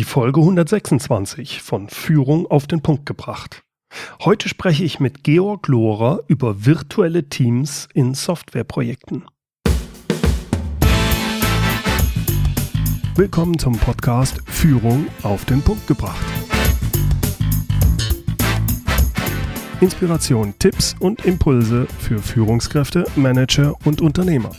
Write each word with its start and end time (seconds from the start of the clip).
Die 0.00 0.04
Folge 0.04 0.40
126 0.40 1.60
von 1.60 1.90
Führung 1.90 2.46
auf 2.46 2.66
den 2.66 2.80
Punkt 2.80 3.04
gebracht. 3.04 3.64
Heute 4.24 4.48
spreche 4.48 4.82
ich 4.82 4.98
mit 4.98 5.24
Georg 5.24 5.68
Lohrer 5.68 6.20
über 6.26 6.64
virtuelle 6.64 7.28
Teams 7.28 7.86
in 7.92 8.14
Softwareprojekten. 8.14 9.26
Willkommen 13.14 13.58
zum 13.58 13.76
Podcast 13.76 14.40
Führung 14.46 15.06
auf 15.22 15.44
den 15.44 15.60
Punkt 15.60 15.86
gebracht. 15.86 16.24
Inspiration, 19.82 20.54
Tipps 20.58 20.96
und 20.98 21.26
Impulse 21.26 21.86
für 21.98 22.20
Führungskräfte, 22.20 23.04
Manager 23.16 23.74
und 23.84 24.00
Unternehmer. 24.00 24.52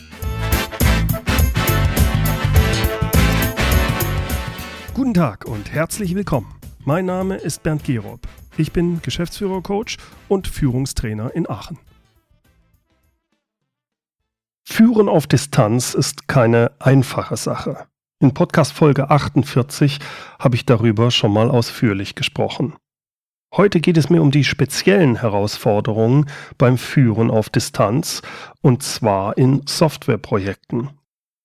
Guten 4.94 5.14
Tag 5.14 5.46
und 5.46 5.72
herzlich 5.72 6.14
willkommen. 6.14 6.54
Mein 6.84 7.06
Name 7.06 7.36
ist 7.36 7.62
Bernd 7.62 7.82
Gerob. 7.82 8.28
Ich 8.58 8.72
bin 8.72 9.00
Geschäftsführer-Coach 9.00 9.96
und 10.28 10.46
Führungstrainer 10.46 11.34
in 11.34 11.48
Aachen. 11.48 11.78
Führen 14.68 15.08
auf 15.08 15.26
Distanz 15.26 15.94
ist 15.94 16.28
keine 16.28 16.72
einfache 16.78 17.38
Sache. 17.38 17.86
In 18.20 18.34
Podcast 18.34 18.74
Folge 18.74 19.08
48 19.08 19.98
habe 20.38 20.56
ich 20.56 20.66
darüber 20.66 21.10
schon 21.10 21.32
mal 21.32 21.50
ausführlich 21.50 22.14
gesprochen. 22.14 22.74
Heute 23.56 23.80
geht 23.80 23.96
es 23.96 24.10
mir 24.10 24.20
um 24.20 24.30
die 24.30 24.44
speziellen 24.44 25.16
Herausforderungen 25.16 26.26
beim 26.58 26.76
Führen 26.76 27.30
auf 27.30 27.48
Distanz 27.48 28.20
und 28.60 28.82
zwar 28.82 29.38
in 29.38 29.62
Softwareprojekten 29.66 30.90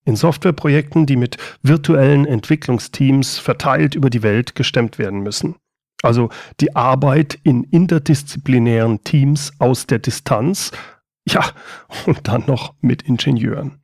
in 0.07 0.15
Softwareprojekten, 0.15 1.05
die 1.05 1.17
mit 1.17 1.37
virtuellen 1.61 2.25
Entwicklungsteams 2.25 3.37
verteilt 3.37 3.93
über 3.93 4.09
die 4.09 4.23
Welt 4.23 4.55
gestemmt 4.55 4.97
werden 4.97 5.19
müssen. 5.19 5.55
Also 6.01 6.29
die 6.61 6.75
Arbeit 6.75 7.37
in 7.43 7.65
interdisziplinären 7.65 9.03
Teams 9.03 9.51
aus 9.59 9.85
der 9.85 9.99
Distanz, 9.99 10.71
ja, 11.27 11.43
und 12.05 12.27
dann 12.29 12.45
noch 12.47 12.73
mit 12.79 13.01
Ingenieuren. 13.01 13.81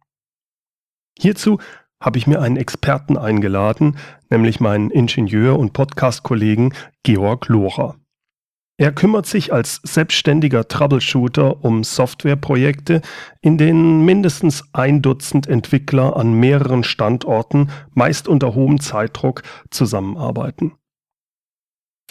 Hierzu 1.19 1.59
habe 1.99 2.17
ich 2.17 2.25
mir 2.25 2.41
einen 2.41 2.57
Experten 2.57 3.17
eingeladen, 3.17 3.97
nämlich 4.29 4.61
meinen 4.61 4.91
Ingenieur 4.91 5.59
und 5.59 5.73
Podcast-Kollegen 5.73 6.73
Georg 7.03 7.49
Lohrer. 7.49 7.97
Er 8.83 8.91
kümmert 8.91 9.25
sich 9.25 9.53
als 9.53 9.79
selbstständiger 9.83 10.67
Troubleshooter 10.67 11.63
um 11.63 11.85
Softwareprojekte, 11.85 13.01
in 13.39 13.57
denen 13.57 14.03
mindestens 14.03 14.65
ein 14.73 15.01
Dutzend 15.01 15.47
Entwickler 15.47 16.17
an 16.17 16.33
mehreren 16.33 16.83
Standorten, 16.83 17.69
meist 17.93 18.27
unter 18.27 18.55
hohem 18.55 18.81
Zeitdruck, 18.81 19.43
zusammenarbeiten. 19.69 20.73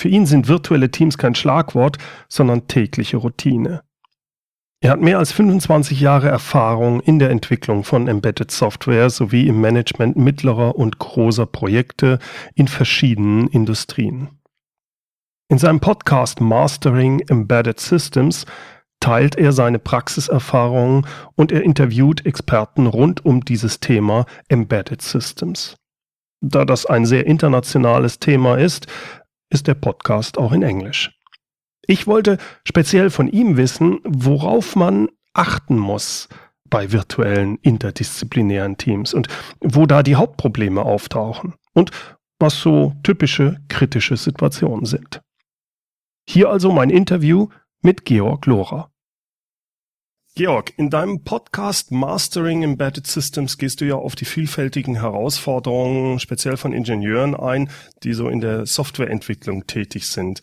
Für 0.01 0.09
ihn 0.09 0.25
sind 0.25 0.49
virtuelle 0.49 0.91
Teams 0.91 1.19
kein 1.19 1.35
Schlagwort, 1.35 1.99
sondern 2.31 2.69
tägliche 2.69 3.19
Routine. 3.19 3.83
Er 4.81 4.93
hat 4.93 5.03
mehr 5.03 5.19
als 5.19 5.31
25 5.31 6.01
Jahre 6.01 6.29
Erfahrung 6.29 7.01
in 7.01 7.19
der 7.19 7.29
Entwicklung 7.29 7.85
von 7.85 8.09
Embedded 8.09 8.51
Software 8.51 9.11
sowie 9.11 9.47
im 9.47 9.61
Management 9.61 10.17
mittlerer 10.17 10.77
und 10.77 10.99
großer 10.99 11.45
Projekte 11.45 12.19
in 12.55 12.67
verschiedenen 12.67 13.49
Industrien. 13.49 14.31
In 15.53 15.59
seinem 15.59 15.81
Podcast 15.81 16.41
Mastering 16.41 17.21
Embedded 17.29 17.79
Systems 17.79 18.47
teilt 19.01 19.37
er 19.37 19.53
seine 19.53 19.79
Praxiserfahrungen 19.79 21.07
und 21.35 21.53
er 21.53 21.63
interviewt 21.63 22.25
Experten 22.25 22.87
rund 22.87 23.27
um 23.27 23.45
dieses 23.45 23.79
Thema 23.79 24.25
Embedded 24.49 25.03
Systems. 25.03 25.77
Da 26.41 26.65
das 26.65 26.87
ein 26.87 27.05
sehr 27.05 27.27
internationales 27.27 28.19
Thema 28.19 28.57
ist, 28.57 28.87
ist 29.51 29.67
der 29.67 29.75
Podcast 29.75 30.39
auch 30.39 30.53
in 30.53 30.63
Englisch. 30.63 31.11
Ich 31.87 32.07
wollte 32.07 32.39
speziell 32.67 33.11
von 33.11 33.29
ihm 33.29 33.59
wissen, 33.59 34.01
worauf 34.05 34.75
man 34.75 35.11
achten 35.35 35.77
muss 35.77 36.31
bei 36.71 36.93
virtuellen 36.93 37.59
interdisziplinären 37.59 38.79
Teams 38.79 39.13
und 39.13 39.29
wo 39.61 39.85
da 39.85 40.03
die 40.03 40.17
Hauptprobleme 40.17 40.81
auftauchen 40.81 41.57
und 41.75 41.91
was 42.39 42.59
so 42.59 42.95
typische 43.03 43.59
kritische 43.69 44.17
Situationen 44.17 44.87
sind. 44.87 45.21
Hier 46.29 46.51
also 46.51 46.73
mein 46.73 46.91
Interview 46.91 47.49
mit 47.81 48.05
Georg 48.05 48.47
Lohrer. 48.47 48.93
Georg, 50.35 50.73
in 50.79 50.89
deinem 50.89 51.25
Podcast 51.25 51.91
Mastering 51.91 52.63
Embedded 52.63 53.07
Systems 53.07 53.59
gehst 53.59 53.83
du 53.83 53.85
ja 53.85 53.97
auf 53.97 54.15
die 54.15 54.25
vielfältigen 54.25 54.95
Herausforderungen, 54.95 56.21
speziell 56.21 56.57
von 56.57 56.73
Ingenieuren 56.73 57.35
ein, 57.35 57.69
die 58.03 58.15
so 58.15 58.29
in 58.29 58.41
der 58.41 58.65
Softwareentwicklung 58.65 59.67
tätig 59.67 60.09
sind. 60.09 60.41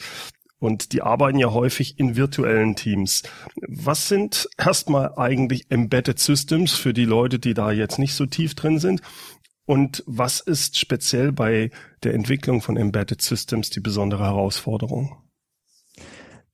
Und 0.60 0.92
die 0.92 1.02
arbeiten 1.02 1.40
ja 1.40 1.52
häufig 1.54 1.98
in 1.98 2.18
virtuellen 2.18 2.76
Teams. 2.76 3.24
Was 3.68 4.10
sind 4.10 4.48
erstmal 4.58 5.16
eigentlich 5.18 5.72
Embedded 5.72 6.20
Systems 6.20 6.74
für 6.74 6.94
die 6.94 7.06
Leute, 7.06 7.40
die 7.40 7.56
da 7.56 7.72
jetzt 7.72 7.98
nicht 7.98 8.14
so 8.14 8.26
tief 8.26 8.54
drin 8.54 8.78
sind? 8.78 9.02
Und 9.66 10.04
was 10.06 10.40
ist 10.40 10.78
speziell 10.78 11.32
bei 11.32 11.72
der 12.04 12.14
Entwicklung 12.14 12.62
von 12.62 12.76
Embedded 12.76 13.22
Systems 13.22 13.70
die 13.70 13.80
besondere 13.80 14.26
Herausforderung? 14.26 15.29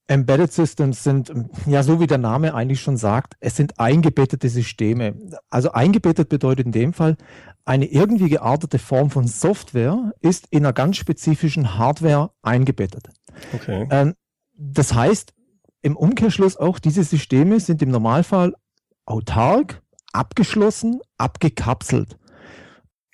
Embedded 0.08 0.54
Systems 0.54 1.04
sind, 1.04 1.34
ja, 1.66 1.82
so 1.82 2.00
wie 2.00 2.08
der 2.08 2.20
Name 2.20 2.54
eigentlich 2.54 2.82
schon 2.82 2.98
sagt, 2.98 3.36
es 3.40 3.56
sind 3.56 3.80
eingebettete 3.80 4.50
Systeme. 4.50 5.16
Also 5.50 5.72
eingebettet 5.72 6.30
bedeutet 6.30 6.68
in 6.68 6.72
dem 6.72 6.94
Fall, 6.94 7.18
eine 7.66 7.86
irgendwie 7.86 8.30
geartete 8.30 8.78
Form 8.78 9.10
von 9.10 9.28
Software 9.28 10.14
ist 10.22 10.48
in 10.52 10.60
einer 10.60 10.74
ganz 10.74 10.98
spezifischen 10.98 11.78
Hardware 11.80 12.32
eingebettet. 12.44 13.10
Okay. 13.54 13.88
Ähm, 13.90 14.14
das 14.56 14.94
heißt, 14.94 15.34
im 15.82 15.96
Umkehrschluss 15.96 16.58
auch, 16.58 16.78
diese 16.78 17.04
Systeme 17.04 17.60
sind 17.60 17.82
im 17.82 17.90
Normalfall 17.90 18.54
autark, 19.06 19.82
abgeschlossen, 20.14 21.02
abgekapselt. 21.18 22.18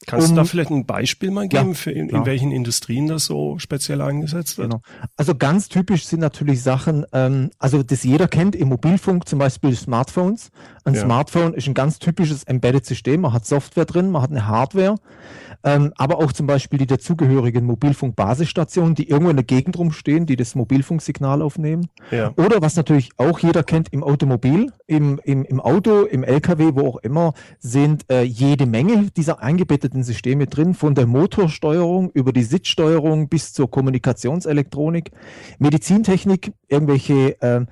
Kannst 0.08 0.30
um, 0.30 0.36
du 0.36 0.42
da 0.42 0.46
vielleicht 0.46 0.72
ein 0.72 0.86
Beispiel 0.86 1.30
mal 1.30 1.48
geben, 1.48 1.70
ja, 1.70 1.74
für 1.76 1.92
in, 1.92 2.10
in, 2.10 2.26
welchen 2.26 2.52
Industrien 2.52 3.08
das 3.08 3.26
so 3.26 3.60
speziell 3.60 4.02
eingesetzt 4.02 4.58
wird? 4.58 4.72
Genau. 4.72 4.82
Also 5.16 5.36
ganz 5.36 5.70
typisch 5.70 6.06
sind 6.06 6.20
natürlich 6.22 6.64
Sachen, 6.64 7.06
ähm, 7.14 7.52
also 7.60 7.84
das 7.84 8.04
jeder 8.04 8.28
kennt 8.28 8.56
im 8.56 8.70
Mobilfunk, 8.70 9.28
zum 9.28 9.38
Beispiel 9.38 9.76
Smartphones. 9.76 10.50
Ein 10.84 10.96
ja. 10.96 11.02
Smartphone 11.02 11.54
ist 11.54 11.68
ein 11.68 11.74
ganz 11.74 12.00
typisches 12.00 12.44
Embedded-System. 12.44 13.22
Man 13.22 13.34
hat 13.34 13.46
Software 13.46 13.86
drin, 13.86 14.12
man 14.12 14.22
hat 14.22 14.32
eine 14.32 14.48
Hardware 14.48 14.96
ähm, 15.64 15.94
aber 15.96 16.18
auch 16.18 16.32
zum 16.32 16.48
Beispiel 16.48 16.80
die 16.80 16.88
dazugehörigen 16.88 17.66
Mobilfunkbasisstationen, 17.66 18.96
die 18.96 19.10
irgendwo 19.10 19.30
in 19.30 19.38
der 19.38 19.46
Gegend 19.46 19.78
rumstehen, 19.78 20.26
die 20.26 20.36
das 20.36 20.56
Mobilfunksignal 20.56 21.42
aufnehmen. 21.42 21.88
Ja. 22.10 22.34
Oder 22.36 22.62
was 22.62 22.76
natürlich 22.76 23.12
auch 23.18 23.40
jeder 23.40 23.64
kennt 23.64 23.90
im 23.94 24.04
Automobil, 24.04 24.72
im, 24.88 25.20
im, 25.24 25.44
im 25.44 25.60
Auto, 25.60 26.04
im 26.04 26.24
LKW, 26.24 26.72
wo 26.74 26.88
auch 26.88 26.98
immer, 26.98 27.34
sind 27.60 28.06
äh, 28.12 28.24
jede 28.24 28.66
Menge 28.66 29.12
dieser 29.16 29.42
eingebetteten 29.42 30.04
Systeme 30.04 30.48
drin, 30.48 30.74
von 30.74 30.96
der 30.96 31.06
Motorsteuerung 31.06 32.10
über 32.12 32.34
die 32.34 32.44
Sitzsteuerung 32.44 33.30
bis 33.30 33.54
zur 33.54 33.70
Kommunikationselektronik, 33.70 35.12
Medizintechnik, 35.60 36.54
irgendwelche 36.68 37.40
äh, 37.42 37.66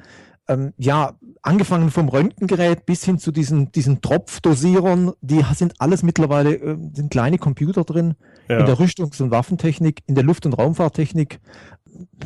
ähm, 0.50 0.74
ja, 0.78 1.14
angefangen 1.44 1.92
vom 1.92 2.10
Röntgengerät 2.10 2.86
bis 2.86 3.06
hin 3.06 3.20
zu 3.20 3.32
diesen, 3.32 3.72
diesen 3.72 4.02
Tropfdosierern, 4.02 5.14
die 5.22 5.44
sind 5.54 5.76
alles 5.80 6.04
mittlerweile, 6.04 6.56
äh, 6.56 6.78
sind 6.94 7.12
kleine 7.12 7.38
Computer 7.38 7.84
drin, 7.84 8.16
ja. 8.50 8.60
in 8.60 8.66
der 8.66 8.76
Rüstungs- 8.76 9.22
und 9.22 9.32
Waffentechnik, 9.32 10.02
in 10.08 10.16
der 10.16 10.24
Luft- 10.24 10.46
und 10.46 10.54
Raumfahrttechnik, 10.54 11.40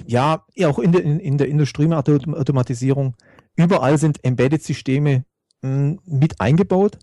ja, 0.07 0.45
auch 0.63 0.79
in 0.79 0.94
der, 0.94 1.03
in, 1.03 1.19
in 1.19 1.38
der 1.38 1.50
Industrieautomatisierung. 1.50 3.16
Überall 3.56 3.97
sind 3.97 4.23
Embedded-Systeme 4.23 5.25
hm, 5.62 6.00
mit 6.06 6.39
eingebaut. 6.39 6.97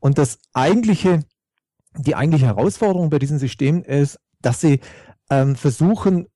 Und 0.00 0.18
das 0.18 0.38
eigentliche, 0.52 1.20
die 1.96 2.14
eigentliche 2.14 2.46
Herausforderung 2.46 3.10
bei 3.10 3.18
diesen 3.18 3.38
Systemen 3.38 3.82
ist, 3.82 4.20
dass 4.40 4.60
sie 4.60 4.80
ähm, 5.30 5.56
versuchen, 5.56 6.26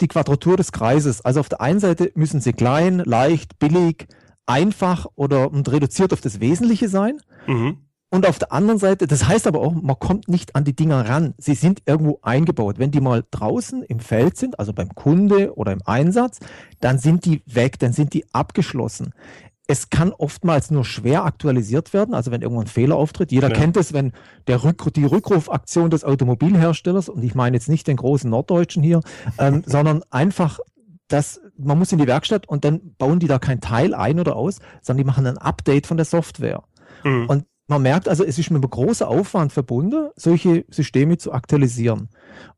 die 0.00 0.08
Quadratur 0.08 0.56
des 0.56 0.72
Kreises. 0.72 1.24
Also 1.24 1.40
auf 1.40 1.48
der 1.48 1.60
einen 1.60 1.80
Seite 1.80 2.12
müssen 2.14 2.40
sie 2.40 2.52
klein, 2.52 3.02
leicht, 3.04 3.58
billig, 3.58 4.06
einfach 4.46 5.06
oder 5.14 5.50
und 5.50 5.70
reduziert 5.70 6.12
auf 6.12 6.20
das 6.20 6.40
Wesentliche 6.40 6.88
sein. 6.88 7.20
Mhm. 7.46 7.78
Und 8.10 8.28
auf 8.28 8.38
der 8.38 8.52
anderen 8.52 8.78
Seite, 8.78 9.08
das 9.08 9.26
heißt 9.26 9.48
aber 9.48 9.60
auch, 9.60 9.72
man 9.72 9.98
kommt 9.98 10.28
nicht 10.28 10.54
an 10.54 10.62
die 10.62 10.76
Dinger 10.76 11.08
ran. 11.08 11.34
Sie 11.36 11.54
sind 11.54 11.82
irgendwo 11.84 12.20
eingebaut. 12.22 12.78
Wenn 12.78 12.92
die 12.92 13.00
mal 13.00 13.24
draußen 13.28 13.82
im 13.82 13.98
Feld 13.98 14.36
sind, 14.36 14.60
also 14.60 14.72
beim 14.72 14.94
Kunde 14.94 15.56
oder 15.56 15.72
im 15.72 15.80
Einsatz, 15.84 16.38
dann 16.78 16.98
sind 16.98 17.24
die 17.24 17.42
weg, 17.46 17.80
dann 17.80 17.92
sind 17.92 18.14
die 18.14 18.24
abgeschlossen 18.32 19.12
es 19.66 19.88
kann 19.88 20.12
oftmals 20.12 20.70
nur 20.70 20.84
schwer 20.84 21.24
aktualisiert 21.24 21.92
werden, 21.94 22.14
also 22.14 22.30
wenn 22.30 22.42
irgendwann 22.42 22.66
ein 22.66 22.68
Fehler 22.68 22.96
auftritt. 22.96 23.32
Jeder 23.32 23.48
ja. 23.48 23.54
kennt 23.54 23.76
es, 23.76 23.92
wenn 23.92 24.12
der 24.46 24.62
Rück 24.62 24.92
die 24.94 25.04
Rückrufaktion 25.04 25.90
des 25.90 26.04
Automobilherstellers, 26.04 27.08
und 27.08 27.24
ich 27.24 27.34
meine 27.34 27.56
jetzt 27.56 27.68
nicht 27.68 27.86
den 27.86 27.96
großen 27.96 28.28
Norddeutschen 28.28 28.82
hier, 28.82 29.00
ähm, 29.38 29.62
sondern 29.66 30.02
einfach, 30.10 30.58
dass 31.08 31.40
man 31.56 31.78
muss 31.78 31.92
in 31.92 31.98
die 31.98 32.06
Werkstatt 32.06 32.46
und 32.46 32.64
dann 32.64 32.94
bauen 32.98 33.20
die 33.20 33.26
da 33.26 33.38
kein 33.38 33.60
Teil 33.60 33.94
ein 33.94 34.20
oder 34.20 34.36
aus, 34.36 34.58
sondern 34.82 35.04
die 35.04 35.06
machen 35.06 35.26
ein 35.26 35.38
Update 35.38 35.86
von 35.86 35.96
der 35.96 36.06
Software. 36.06 36.64
Mhm. 37.02 37.26
Und 37.28 37.44
man 37.66 37.80
merkt 37.80 38.08
also, 38.08 38.22
es 38.24 38.38
ist 38.38 38.50
mit 38.50 38.62
einem 38.62 38.70
großen 38.70 39.06
Aufwand 39.06 39.52
verbunden, 39.52 40.10
solche 40.16 40.66
Systeme 40.68 41.16
zu 41.16 41.32
aktualisieren. 41.32 42.10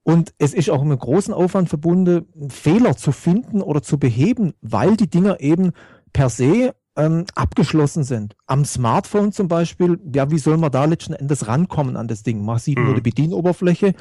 Und 0.03 0.35
es 0.39 0.53
ist 0.53 0.71
auch 0.71 0.83
mit 0.83 0.91
einem 0.91 0.99
großen 0.99 1.33
Aufwand 1.33 1.69
verbunden, 1.69 2.27
Fehler 2.49 2.97
zu 2.97 3.13
finden 3.13 3.63
oder 3.63 3.83
zu 3.83 3.99
beheben, 3.99 4.55
weil 4.63 4.97
die 4.97 5.09
Dinger 5.09 5.41
eben 5.41 5.71
per 6.13 6.29
se 6.29 6.75
ähm, 6.97 7.25
abgeschlossen 7.35 8.05
sind. 8.05 8.35
Am 8.47 8.65
Smartphone 8.65 9.33
zum 9.33 9.49
Beispiel, 9.49 10.01
ja, 10.15 10.31
wie 10.31 10.39
soll 10.39 10.57
man 10.57 10.73
da 10.73 10.85
letzten 10.85 11.13
Endes 11.13 11.47
rankommen 11.47 11.97
an 11.97 12.09
das 12.09 12.23
Ding? 12.23 12.45
Man 12.45 12.59
sieht 12.59 12.79
mhm. 12.79 12.87
nur 12.87 12.95
die 12.95 13.03
Bedienoberfläche 13.03 13.95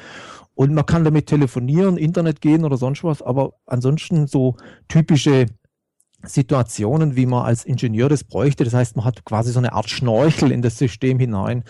und 0.54 0.72
man 0.72 0.86
kann 0.86 1.04
damit 1.04 1.26
telefonieren, 1.26 1.96
Internet 1.96 2.40
gehen 2.40 2.64
oder 2.64 2.76
sonst 2.76 3.04
was, 3.04 3.22
aber 3.22 3.54
ansonsten 3.66 4.26
so 4.26 4.56
typische 4.88 5.46
Situationen, 6.22 7.14
wie 7.16 7.26
man 7.26 7.44
als 7.44 7.64
Ingenieur 7.64 8.08
das 8.08 8.24
bräuchte, 8.24 8.64
das 8.64 8.74
heißt, 8.74 8.96
man 8.96 9.04
hat 9.04 9.24
quasi 9.24 9.52
so 9.52 9.58
eine 9.58 9.74
Art 9.74 9.90
Schnorchel 9.90 10.50
in 10.50 10.62
das 10.62 10.78
System 10.78 11.18
hinein, 11.18 11.64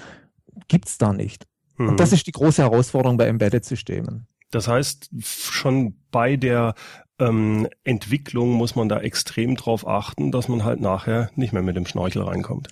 gibt's 0.68 0.98
da 0.98 1.12
nicht. 1.12 1.46
Mhm. 1.76 1.90
Und 1.90 2.00
das 2.00 2.12
ist 2.12 2.26
die 2.26 2.32
große 2.32 2.62
Herausforderung 2.62 3.16
bei 3.16 3.26
Embedded-Systemen. 3.26 4.26
Das 4.50 4.68
heißt, 4.68 5.10
schon 5.20 5.96
bei 6.10 6.36
der 6.36 6.74
ähm, 7.18 7.68
Entwicklung 7.84 8.52
muss 8.52 8.74
man 8.74 8.88
da 8.88 9.00
extrem 9.00 9.56
drauf 9.56 9.86
achten, 9.86 10.32
dass 10.32 10.48
man 10.48 10.64
halt 10.64 10.80
nachher 10.80 11.30
nicht 11.34 11.52
mehr 11.52 11.62
mit 11.62 11.76
dem 11.76 11.86
Schnorchel 11.86 12.22
reinkommt. 12.22 12.68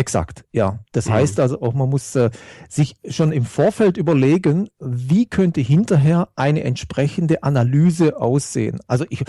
Exakt, 0.00 0.46
ja. 0.50 0.78
Das 0.92 1.08
mhm. 1.08 1.12
heißt 1.12 1.40
also 1.40 1.60
auch, 1.60 1.74
man 1.74 1.90
muss 1.90 2.16
äh, 2.16 2.30
sich 2.70 2.96
schon 3.10 3.32
im 3.32 3.44
Vorfeld 3.44 3.98
überlegen, 3.98 4.70
wie 4.78 5.26
könnte 5.26 5.60
hinterher 5.60 6.28
eine 6.36 6.64
entsprechende 6.64 7.42
Analyse 7.42 8.16
aussehen. 8.16 8.80
Also 8.86 9.04
ich, 9.10 9.24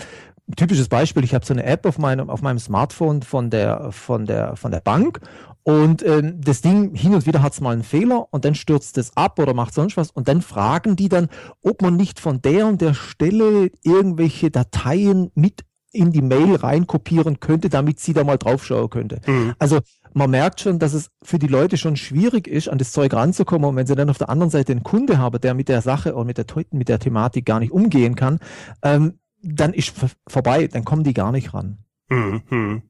typisches 0.56 0.88
Beispiel, 0.88 1.24
ich 1.24 1.34
habe 1.34 1.44
so 1.44 1.52
eine 1.52 1.64
App 1.64 1.84
auf 1.84 1.98
meinem, 1.98 2.30
auf 2.30 2.40
meinem 2.40 2.58
Smartphone 2.58 3.20
von 3.20 3.50
der, 3.50 3.92
von 3.92 4.24
der, 4.24 4.56
von 4.56 4.70
der 4.70 4.80
Bank 4.80 5.20
und 5.62 6.02
ähm, 6.06 6.40
das 6.40 6.62
Ding, 6.62 6.94
hin 6.94 7.14
und 7.14 7.26
wieder 7.26 7.42
hat 7.42 7.52
es 7.52 7.60
mal 7.60 7.72
einen 7.72 7.84
Fehler 7.84 8.26
und 8.30 8.46
dann 8.46 8.54
stürzt 8.54 8.96
es 8.96 9.14
ab 9.14 9.38
oder 9.38 9.52
macht 9.52 9.74
sonst 9.74 9.98
was. 9.98 10.10
Und 10.10 10.26
dann 10.28 10.40
fragen 10.40 10.96
die 10.96 11.10
dann, 11.10 11.28
ob 11.62 11.82
man 11.82 11.96
nicht 11.96 12.18
von 12.18 12.40
der 12.40 12.66
und 12.66 12.80
der 12.80 12.94
Stelle 12.94 13.70
irgendwelche 13.82 14.50
Dateien 14.50 15.30
mit 15.34 15.64
in 15.92 16.10
die 16.10 16.22
Mail 16.22 16.56
reinkopieren 16.56 17.38
könnte, 17.38 17.68
damit 17.68 18.00
sie 18.00 18.14
da 18.14 18.24
mal 18.24 18.38
draufschauen 18.38 18.90
könnte. 18.90 19.20
Mhm. 19.26 19.54
Also 19.58 19.80
man 20.14 20.30
merkt 20.30 20.60
schon, 20.60 20.78
dass 20.78 20.94
es 20.94 21.10
für 21.22 21.38
die 21.38 21.46
Leute 21.46 21.76
schon 21.76 21.96
schwierig 21.96 22.46
ist, 22.46 22.68
an 22.68 22.78
das 22.78 22.92
Zeug 22.92 23.12
ranzukommen. 23.14 23.68
Und 23.68 23.76
wenn 23.76 23.86
sie 23.86 23.94
dann 23.94 24.10
auf 24.10 24.18
der 24.18 24.28
anderen 24.28 24.50
Seite 24.50 24.72
einen 24.72 24.82
Kunde 24.82 25.18
haben, 25.18 25.40
der 25.40 25.54
mit 25.54 25.68
der 25.68 25.82
Sache 25.82 26.14
oder 26.14 26.24
mit 26.24 26.38
der, 26.38 26.46
mit 26.70 26.88
der 26.88 26.98
Thematik 26.98 27.46
gar 27.46 27.60
nicht 27.60 27.72
umgehen 27.72 28.14
kann, 28.14 28.38
ähm, 28.82 29.18
dann 29.42 29.72
ist 29.74 29.94
vorbei, 30.28 30.68
dann 30.68 30.84
kommen 30.84 31.04
die 31.04 31.14
gar 31.14 31.32
nicht 31.32 31.52
ran. 31.52 31.78
Mhm. 32.08 32.82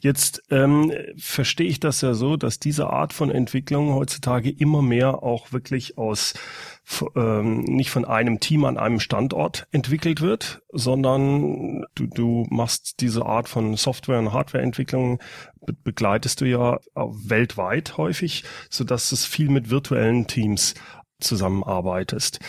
Jetzt 0.00 0.42
ähm, 0.50 0.92
verstehe 1.16 1.68
ich 1.68 1.80
das 1.80 2.00
ja 2.00 2.14
so, 2.14 2.36
dass 2.36 2.58
diese 2.58 2.90
Art 2.90 3.12
von 3.12 3.30
Entwicklung 3.30 3.94
heutzutage 3.94 4.50
immer 4.50 4.82
mehr 4.82 5.22
auch 5.22 5.52
wirklich 5.52 5.98
aus 5.98 6.34
ähm, 7.14 7.64
nicht 7.64 7.90
von 7.90 8.04
einem 8.04 8.40
Team 8.40 8.64
an 8.64 8.78
einem 8.78 9.00
Standort 9.00 9.66
entwickelt 9.72 10.20
wird, 10.20 10.62
sondern 10.72 11.84
du, 11.94 12.06
du 12.06 12.46
machst 12.50 13.00
diese 13.00 13.26
Art 13.26 13.48
von 13.48 13.76
Software- 13.76 14.18
und 14.18 14.32
Hardwareentwicklung 14.32 15.18
be 15.64 15.74
begleitest 15.84 16.40
du 16.40 16.46
ja 16.46 16.78
weltweit 16.94 17.98
häufig, 17.98 18.44
so 18.70 18.84
dass 18.84 19.12
es 19.12 19.26
viel 19.26 19.50
mit 19.50 19.68
virtuellen 19.68 20.26
Teams 20.26 20.74
zusammenarbeitest 21.20 22.40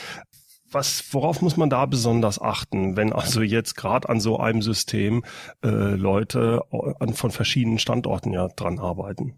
was, 0.72 1.04
worauf 1.12 1.42
muss 1.42 1.58
man 1.58 1.70
da 1.70 1.86
besonders 1.86 2.42
achten, 2.42 2.96
wenn 2.96 3.14
also 3.14 3.42
jetzt 3.42 3.76
gerade 3.76 4.10
an 4.10 4.20
so 4.20 4.40
einem 4.40 4.62
System 4.62 5.24
äh, 5.64 5.68
Leute 5.68 6.64
an, 7.00 7.14
von 7.14 7.32
verschiedenen 7.32 7.80
Standorten 7.80 8.34
ja 8.34 8.48
dran 8.48 8.80
arbeiten? 8.80 9.36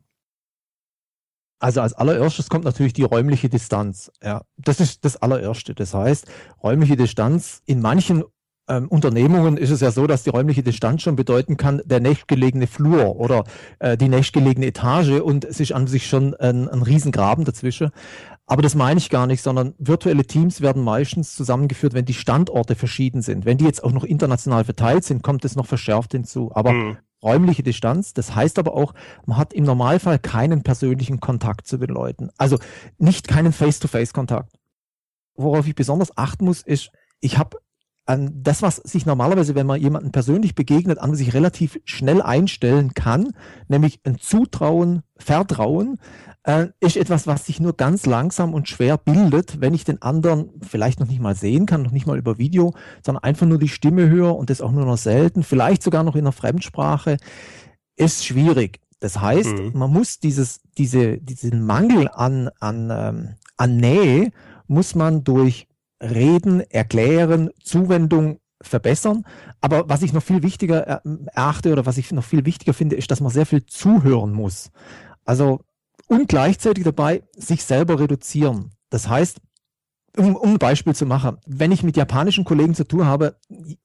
Also 1.59 1.81
als 1.81 1.93
allererstes 1.93 2.49
kommt 2.49 2.65
natürlich 2.65 2.93
die 2.93 3.03
räumliche 3.03 3.47
Distanz. 3.47 4.11
Ja, 4.23 4.41
das 4.57 4.79
ist 4.79 5.05
das 5.05 5.21
allererste. 5.21 5.75
Das 5.75 5.93
heißt, 5.93 6.25
räumliche 6.63 6.97
Distanz 6.97 7.61
in 7.65 7.81
manchen 7.81 8.23
ähm, 8.67 8.87
Unternehmungen 8.87 9.57
ist 9.57 9.69
es 9.69 9.81
ja 9.81 9.91
so, 9.91 10.07
dass 10.07 10.23
die 10.23 10.29
räumliche 10.29 10.63
Distanz 10.63 11.01
schon 11.01 11.15
bedeuten 11.15 11.57
kann, 11.57 11.81
der 11.85 11.99
nächstgelegene 11.99 12.67
Flur 12.67 13.15
oder 13.17 13.43
äh, 13.79 13.97
die 13.97 14.07
nächstgelegene 14.07 14.65
Etage 14.67 15.19
und 15.21 15.45
es 15.45 15.59
ist 15.59 15.73
an 15.73 15.87
sich 15.87 16.07
schon 16.07 16.33
ein, 16.35 16.69
ein 16.69 16.81
Riesengraben 16.81 17.43
dazwischen. 17.43 17.91
Aber 18.45 18.61
das 18.61 18.75
meine 18.75 18.97
ich 18.97 19.09
gar 19.09 19.27
nicht, 19.27 19.41
sondern 19.41 19.75
virtuelle 19.77 20.25
Teams 20.25 20.61
werden 20.61 20.83
meistens 20.83 21.35
zusammengeführt, 21.35 21.93
wenn 21.93 22.05
die 22.05 22.13
Standorte 22.13 22.75
verschieden 22.75 23.21
sind. 23.21 23.45
Wenn 23.45 23.57
die 23.57 23.65
jetzt 23.65 23.83
auch 23.83 23.91
noch 23.93 24.03
international 24.03 24.65
verteilt 24.65 25.05
sind, 25.05 25.23
kommt 25.23 25.45
es 25.45 25.55
noch 25.55 25.65
verschärft 25.65 26.11
hinzu. 26.11 26.51
Aber 26.53 26.73
mhm. 26.73 26.97
räumliche 27.23 27.63
Distanz, 27.63 28.13
das 28.13 28.35
heißt 28.35 28.59
aber 28.59 28.73
auch, 28.73 28.93
man 29.25 29.37
hat 29.37 29.53
im 29.53 29.63
Normalfall 29.63 30.19
keinen 30.19 30.63
persönlichen 30.63 31.19
Kontakt 31.19 31.67
zu 31.67 31.77
den 31.77 31.89
Leuten. 31.89 32.29
Also 32.37 32.57
nicht 32.97 33.27
keinen 33.27 33.53
Face-to-Face-Kontakt. 33.53 34.53
Worauf 35.35 35.65
ich 35.67 35.75
besonders 35.75 36.17
achten 36.17 36.45
muss, 36.45 36.61
ist, 36.61 36.91
ich 37.21 37.37
habe 37.37 37.57
an 38.11 38.43
das, 38.43 38.61
was 38.61 38.75
sich 38.75 39.05
normalerweise, 39.05 39.55
wenn 39.55 39.65
man 39.65 39.79
jemanden 39.79 40.11
persönlich 40.11 40.53
begegnet, 40.53 40.99
an 40.99 41.15
sich 41.15 41.33
relativ 41.33 41.79
schnell 41.85 42.21
einstellen 42.21 42.93
kann, 42.93 43.29
nämlich 43.69 44.01
ein 44.03 44.17
Zutrauen, 44.17 45.03
Vertrauen, 45.17 45.97
äh, 46.43 46.67
ist 46.81 46.97
etwas, 46.97 47.25
was 47.25 47.45
sich 47.45 47.61
nur 47.61 47.77
ganz 47.77 48.05
langsam 48.05 48.53
und 48.53 48.67
schwer 48.67 48.97
bildet, 48.97 49.61
wenn 49.61 49.73
ich 49.73 49.85
den 49.85 50.01
anderen 50.01 50.49
vielleicht 50.61 50.99
noch 50.99 51.07
nicht 51.07 51.21
mal 51.21 51.35
sehen 51.35 51.65
kann, 51.65 51.83
noch 51.83 51.91
nicht 51.91 52.05
mal 52.05 52.17
über 52.17 52.37
Video, 52.37 52.73
sondern 53.05 53.23
einfach 53.23 53.47
nur 53.47 53.59
die 53.59 53.69
Stimme 53.69 54.09
höre 54.09 54.35
und 54.35 54.49
das 54.49 54.59
auch 54.59 54.73
nur 54.73 54.85
noch 54.85 54.97
selten, 54.97 55.43
vielleicht 55.43 55.81
sogar 55.81 56.03
noch 56.03 56.15
in 56.15 56.21
einer 56.21 56.33
Fremdsprache, 56.33 57.15
ist 57.95 58.25
schwierig. 58.25 58.81
Das 58.99 59.21
heißt, 59.21 59.57
mhm. 59.57 59.71
man 59.73 59.91
muss 59.91 60.19
dieses, 60.19 60.59
diese, 60.77 61.17
diesen 61.17 61.65
Mangel 61.65 62.09
an, 62.09 62.49
an, 62.59 62.89
ähm, 62.91 63.29
an 63.55 63.77
Nähe 63.77 64.31
muss 64.67 64.95
man 64.95 65.23
durch 65.23 65.67
Reden, 66.01 66.61
Erklären, 66.69 67.51
Zuwendung 67.63 68.39
verbessern. 68.61 69.25
Aber 69.59 69.89
was 69.89 70.01
ich 70.01 70.13
noch 70.13 70.23
viel 70.23 70.43
wichtiger 70.43 70.79
erachte 70.79 71.71
oder 71.71 71.85
was 71.85 71.97
ich 71.97 72.11
noch 72.11 72.23
viel 72.23 72.45
wichtiger 72.45 72.73
finde, 72.73 72.95
ist, 72.95 73.11
dass 73.11 73.21
man 73.21 73.31
sehr 73.31 73.45
viel 73.45 73.65
zuhören 73.65 74.33
muss. 74.33 74.71
Also 75.25 75.61
und 76.07 76.27
gleichzeitig 76.27 76.83
dabei 76.83 77.23
sich 77.37 77.63
selber 77.63 77.99
reduzieren. 77.99 78.71
Das 78.89 79.07
heißt, 79.07 79.39
um, 80.17 80.35
um 80.35 80.51
ein 80.51 80.59
Beispiel 80.59 80.93
zu 80.93 81.05
machen, 81.05 81.37
wenn 81.47 81.71
ich 81.71 81.83
mit 81.83 81.95
japanischen 81.95 82.43
Kollegen 82.43 82.75
zu 82.75 82.85
tun 82.85 83.05
habe, 83.05 83.37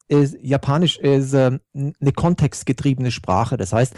ist, 0.08 0.36
Japanisch 0.42 0.98
ist 0.98 1.34
äh, 1.34 1.58
eine 1.72 2.12
kontextgetriebene 2.12 3.12
Sprache. 3.12 3.56
Das 3.56 3.72
heißt, 3.72 3.94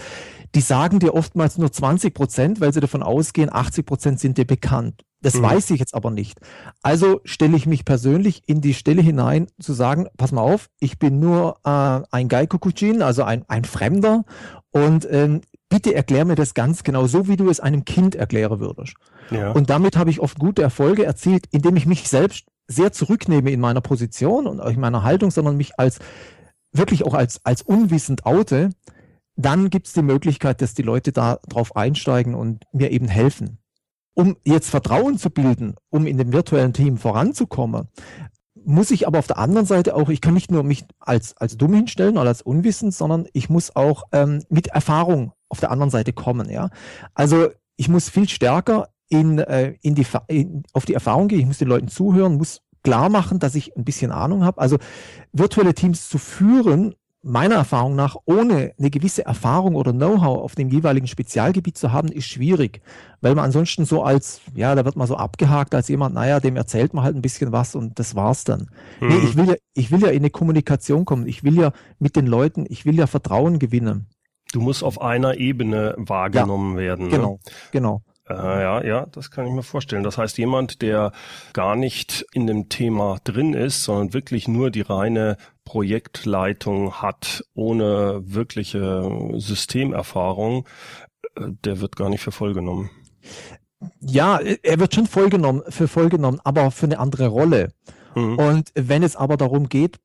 die 0.55 0.61
sagen 0.61 0.99
dir 0.99 1.15
oftmals 1.15 1.57
nur 1.57 1.73
20 1.73 2.13
Prozent, 2.13 2.61
weil 2.61 2.73
sie 2.73 2.81
davon 2.81 3.03
ausgehen, 3.03 3.51
80 3.51 3.87
Prozent 3.87 4.21
sind 4.21 4.37
dir 4.37 4.47
bekannt. 4.47 5.05
Das 5.21 5.35
mhm. 5.35 5.43
weiß 5.43 5.71
ich 5.71 5.81
jetzt 5.81 5.95
aber 5.95 6.11
nicht. 6.11 6.39
Also 6.83 7.21
stelle 7.25 7.57
ich 7.57 7.67
mich 7.67 7.85
persönlich 7.85 8.43
in 8.47 8.61
die 8.61 8.75
Stelle 8.75 9.03
hinein, 9.03 9.49
zu 9.61 9.73
sagen, 9.73 10.07
pass 10.17 10.33
mal 10.33 10.43
auf, 10.43 10.69
ich 10.79 10.99
bin 10.99 11.19
nur 11.19 11.59
äh, 11.65 12.01
ein 12.11 12.29
Gaikokujin, 12.29 13.03
also 13.03 13.25
ein, 13.25 13.45
ein 13.49 13.65
Fremder 13.65 14.25
und 14.71 15.09
ähm, 15.11 15.41
bitte 15.69 15.95
erklär 15.95 16.25
mir 16.25 16.35
das 16.35 16.55
ganz 16.55 16.85
genau, 16.85 17.07
so 17.07 17.29
wie 17.29 17.37
du 17.37 17.51
es 17.51 17.61
einem 17.61 17.85
Kind 17.85 18.15
erklären 18.15 18.61
würdest. 18.61 18.95
Ja. 19.31 19.53
Und 19.53 19.71
damit 19.71 19.97
habe 19.97 20.11
ich 20.11 20.21
oft 20.21 20.39
gute 20.39 20.63
Erfolge 20.63 21.05
erzielt, 21.05 21.47
indem 21.51 21.77
ich 21.77 21.87
mich 21.87 22.09
selbst 22.09 22.47
sehr 22.69 22.93
zurücknehme 22.93 23.51
in 23.51 23.61
meiner 23.61 23.81
Position 23.81 24.47
und 24.47 24.61
in 24.61 24.81
meiner 24.81 25.03
Haltung, 25.03 25.31
sondern 25.31 25.57
mich 25.57 25.79
als 25.79 25.99
wirklich 26.73 27.05
auch 27.05 27.15
als, 27.15 27.45
als 27.45 27.63
unwissend 27.63 28.27
oute. 28.27 28.71
Dann 29.37 29.71
gibt 29.71 29.87
es 29.87 29.93
die 29.93 30.03
Möglichkeit, 30.03 30.61
dass 30.63 30.75
die 30.75 30.83
Leute 30.83 31.13
da 31.13 31.39
drauf 31.49 31.77
einsteigen 31.77 32.35
und 32.35 32.65
mir 32.73 32.91
eben 32.91 33.09
helfen. 33.09 33.59
Um 34.19 34.37
jetzt 34.45 34.69
Vertrauen 34.69 35.17
zu 35.17 35.31
bilden, 35.31 35.77
um 35.91 36.05
in 36.05 36.19
dem 36.19 36.33
virtuellen 36.33 36.73
Team 36.73 36.97
voranzukommen, 36.97 37.87
muss 38.65 38.91
ich 38.91 39.07
aber 39.07 39.21
auf 39.21 39.29
der 39.29 39.39
anderen 39.39 39.65
Seite 39.65 39.95
auch, 39.95 40.09
ich 40.09 40.21
kann 40.21 40.35
nicht 40.35 40.51
nur 40.51 40.65
mich 40.65 40.85
als, 40.99 41.37
als 41.37 41.57
dumm 41.57 41.73
hinstellen 41.73 42.19
oder 42.19 42.27
als 42.27 42.43
unwissend, 42.43 42.93
sondern 42.93 43.29
ich 43.33 43.49
muss 43.49 43.77
auch 43.77 44.03
ähm, 44.11 44.43
mit 44.49 44.67
Erfahrung 44.67 45.35
auf 45.49 45.61
der 45.61 45.71
anderen 45.71 45.91
Seite 45.91 46.13
kommen. 46.13 46.51
Ja, 46.51 46.71
also 47.15 47.47
ich 47.77 47.89
muss 47.89 48.09
viel 48.09 48.29
stärker 48.29 48.89
in, 49.09 49.39
äh, 49.39 49.77
in 49.83 49.95
die, 49.95 50.05
in, 50.27 50.65
auf 50.73 50.85
die 50.85 50.95
Erfahrung 50.95 51.29
gehen. 51.29 51.39
Ich 51.39 51.47
muss 51.47 51.59
den 51.59 51.69
Leuten 51.69 51.87
zuhören, 51.87 52.39
muss 52.39 52.63
klar 52.83 53.11
machen, 53.11 53.39
dass 53.39 53.55
ich 53.55 53.77
ein 53.77 53.85
bisschen 53.85 54.11
Ahnung 54.11 54.45
habe. 54.45 54.61
Also 54.61 54.79
virtuelle 55.33 55.75
Teams 55.75 56.09
zu 56.09 56.19
führen, 56.19 56.97
meiner 57.23 57.57
Erfahrung 57.57 57.97
nach, 57.97 58.17
ohne 58.25 58.73
eine 58.79 58.91
gewisse 58.91 59.25
Erfahrung 59.25 59.75
oder 59.75 59.93
Know-how 59.93 60.39
auf 60.39 60.55
dem 60.55 60.69
jeweiligen 60.69 61.07
Spezialgebiet 61.07 61.77
zu 61.77 61.93
haben, 61.93 62.09
ist 62.09 62.27
schwierig, 62.27 62.81
weil 63.21 63.35
man 63.35 63.45
ansonsten 63.45 63.85
so 63.85 64.03
als, 64.03 64.41
ja, 64.55 64.75
da 64.75 64.85
wird 64.85 64.97
man 64.97 65.07
so 65.07 65.17
abgehakt 65.17 65.75
als 65.75 65.89
jemand, 65.89 66.15
naja, 66.15 66.41
dem 66.41 66.57
erzählt 66.57 66.95
man 66.95 67.05
halt 67.05 67.17
ein 67.17 67.23
bisschen 67.23 67.53
was 67.53 67.75
und 67.75 67.99
das 67.99 68.15
war's 68.15 68.45
dann. 68.45 68.71
Mhm. 69.01 69.09
Nee, 69.09 69.19
ich 69.19 69.37
will 69.37 69.49
ja, 69.49 69.55
ich 69.75 69.91
will 69.91 70.01
ja 70.01 70.09
in 70.09 70.19
eine 70.19 70.31
Kommunikation 70.31 71.05
kommen. 71.05 71.27
Ich 71.27 71.43
will 71.43 71.59
ja 71.59 71.73
mit 71.99 72.17
den 72.17 72.27
Leuten, 72.27 72.67
ich 72.69 72.87
will 72.87 72.97
ja 72.97 73.07
Vertrauen 73.07 73.59
gewinnen. 73.59 74.07
Du 74.53 74.61
musst 74.61 74.83
auf 74.83 75.01
einer 75.01 75.37
Ebene 75.37 75.95
wahrgenommen 75.99 76.75
ja, 76.75 76.81
werden. 76.81 77.07
Ne? 77.07 77.11
Genau, 77.11 77.41
genau. 77.73 78.03
Äh, 78.29 78.35
ja, 78.35 78.85
ja, 78.85 79.07
das 79.07 79.31
kann 79.31 79.47
ich 79.47 79.53
mir 79.53 79.63
vorstellen. 79.63 80.03
Das 80.03 80.19
heißt, 80.19 80.39
jemand, 80.39 80.83
der 80.83 81.13
gar 81.53 81.77
nicht 81.77 82.27
in 82.33 82.47
dem 82.47 82.69
Thema 82.69 83.19
drin 83.25 83.55
ist, 83.55 83.85
sondern 83.85 84.13
wirklich 84.13 84.49
nur 84.49 84.71
die 84.71 84.83
reine 84.83 85.37
Projektleitung 85.69 86.95
hat, 86.95 87.45
ohne 87.53 88.23
wirkliche 88.25 89.07
Systemerfahrung, 89.35 90.67
äh, 91.37 91.43
der 91.63 91.83
wird 91.83 91.95
gar 91.95 92.09
nicht 92.09 92.23
für 92.23 92.33
voll 92.33 92.55
genommen. 92.55 92.89
Ja, 94.01 94.39
er 94.39 94.81
wird 94.81 94.95
schon 94.95 95.07
vollgenommen, 95.07 95.63
für 95.69 95.87
vollgenommen, 95.87 96.41
aber 96.43 96.71
für 96.71 96.87
eine 96.87 96.99
andere 96.99 97.27
Rolle. 97.27 97.75
Mhm. 98.19 98.39
Und 98.39 98.73
wenn 98.75 99.03
es 99.03 99.17
aber 99.17 99.37
darum 99.37 99.69
geht, 99.69 99.99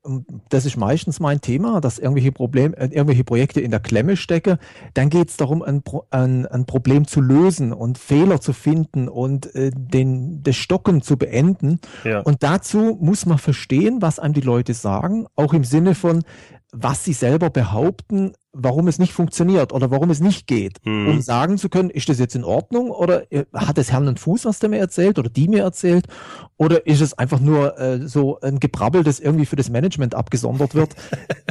das 0.50 0.66
ist 0.66 0.78
meistens 0.78 1.20
mein 1.20 1.42
Thema, 1.42 1.82
dass 1.82 2.00
irgendwelche 2.00 2.32
Probleme, 2.32 2.78
äh, 2.78 2.86
irgendwelche 2.86 3.24
Projekte 3.24 3.62
in 3.62 3.72
der 3.72 3.80
Klemme 3.80 4.18
stecke, 4.18 4.60
dann 4.94 5.10
geht 5.10 5.30
es 5.30 5.38
darum, 5.38 5.62
ein, 5.62 5.82
ein, 6.12 6.46
ein, 6.46 6.66
Problem 6.66 7.08
zu 7.08 7.22
lösen 7.22 7.74
und 7.74 7.98
Fehler 7.98 8.40
zu 8.40 8.54
finden 8.54 9.10
und 9.10 9.54
äh, 9.56 9.72
den, 9.74 10.44
das 10.44 10.56
Stocken 10.56 11.02
zu 11.02 11.18
beenden. 11.18 11.80
Ja. 12.04 12.20
Und 12.20 12.44
dazu 12.44 12.98
muss 13.02 13.26
man 13.26 13.38
verstehen, 13.38 14.02
was 14.02 14.20
einem 14.20 14.34
die 14.34 14.42
Leute 14.42 14.74
sagen, 14.74 15.26
auch 15.36 15.54
im 15.54 15.64
Sinne 15.64 15.96
von, 15.96 16.24
was 16.74 17.06
sie 17.06 17.14
selber 17.14 17.52
behaupten, 17.52 18.34
warum 18.52 18.88
es 18.88 18.98
nicht 18.98 19.14
funktioniert 19.14 19.72
oder 19.72 19.92
warum 19.92 20.10
es 20.10 20.20
nicht 20.20 20.48
geht, 20.48 20.84
mhm. 20.84 21.08
um 21.08 21.22
sagen 21.22 21.60
zu 21.60 21.70
können, 21.70 21.92
ist 21.92 22.10
das 22.10 22.18
jetzt 22.18 22.36
in 22.36 22.44
Ordnung 22.44 22.90
oder 22.90 23.32
äh, 23.32 23.46
hat 23.54 23.78
es 23.78 23.92
Herrn 23.92 24.08
einen 24.08 24.18
Fuß, 24.18 24.46
was 24.46 24.60
der 24.60 24.70
mir 24.70 24.80
erzählt 24.80 25.20
oder 25.20 25.30
die 25.30 25.48
mir 25.48 25.62
erzählt 25.62 26.08
oder 26.58 26.86
ist 26.88 27.02
es 27.02 27.18
einfach 27.18 27.40
nur 27.40 27.80
äh, 27.80 28.08
so 28.08 28.40
ein 28.42 28.60
Gebrabbel, 28.60 29.04
das 29.04 29.20
irgendwie 29.20 29.46
für 29.46 29.56
das 29.56 29.70
Management 29.70 30.16
abgesondert 30.16 30.74
wird, 30.74 30.96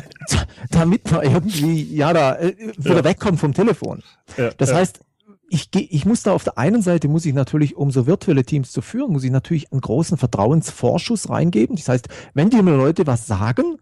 damit 0.70 1.10
man 1.10 1.22
irgendwie 1.22 1.82
ja 1.94 2.12
da 2.12 2.36
äh, 2.36 2.56
wieder 2.76 2.96
ja. 2.96 3.04
wegkommt 3.04 3.38
vom 3.38 3.54
Telefon. 3.54 4.02
Ja, 4.36 4.50
das 4.56 4.70
ja. 4.70 4.76
heißt, 4.76 5.00
ich, 5.48 5.70
geh, 5.70 5.86
ich 5.90 6.04
muss 6.04 6.24
da 6.24 6.32
auf 6.32 6.44
der 6.44 6.58
einen 6.58 6.82
Seite, 6.82 7.06
muss 7.08 7.26
ich 7.26 7.34
natürlich, 7.34 7.76
um 7.76 7.90
so 7.90 8.06
virtuelle 8.06 8.44
Teams 8.44 8.72
zu 8.72 8.80
führen, 8.80 9.12
muss 9.12 9.22
ich 9.22 9.30
natürlich 9.30 9.70
einen 9.70 9.82
großen 9.82 10.18
Vertrauensvorschuss 10.18 11.28
reingeben. 11.28 11.76
Das 11.76 11.88
heißt, 11.88 12.08
wenn 12.34 12.50
die 12.50 12.62
mir 12.62 12.74
Leute 12.76 13.06
was 13.06 13.26
sagen, 13.26 13.76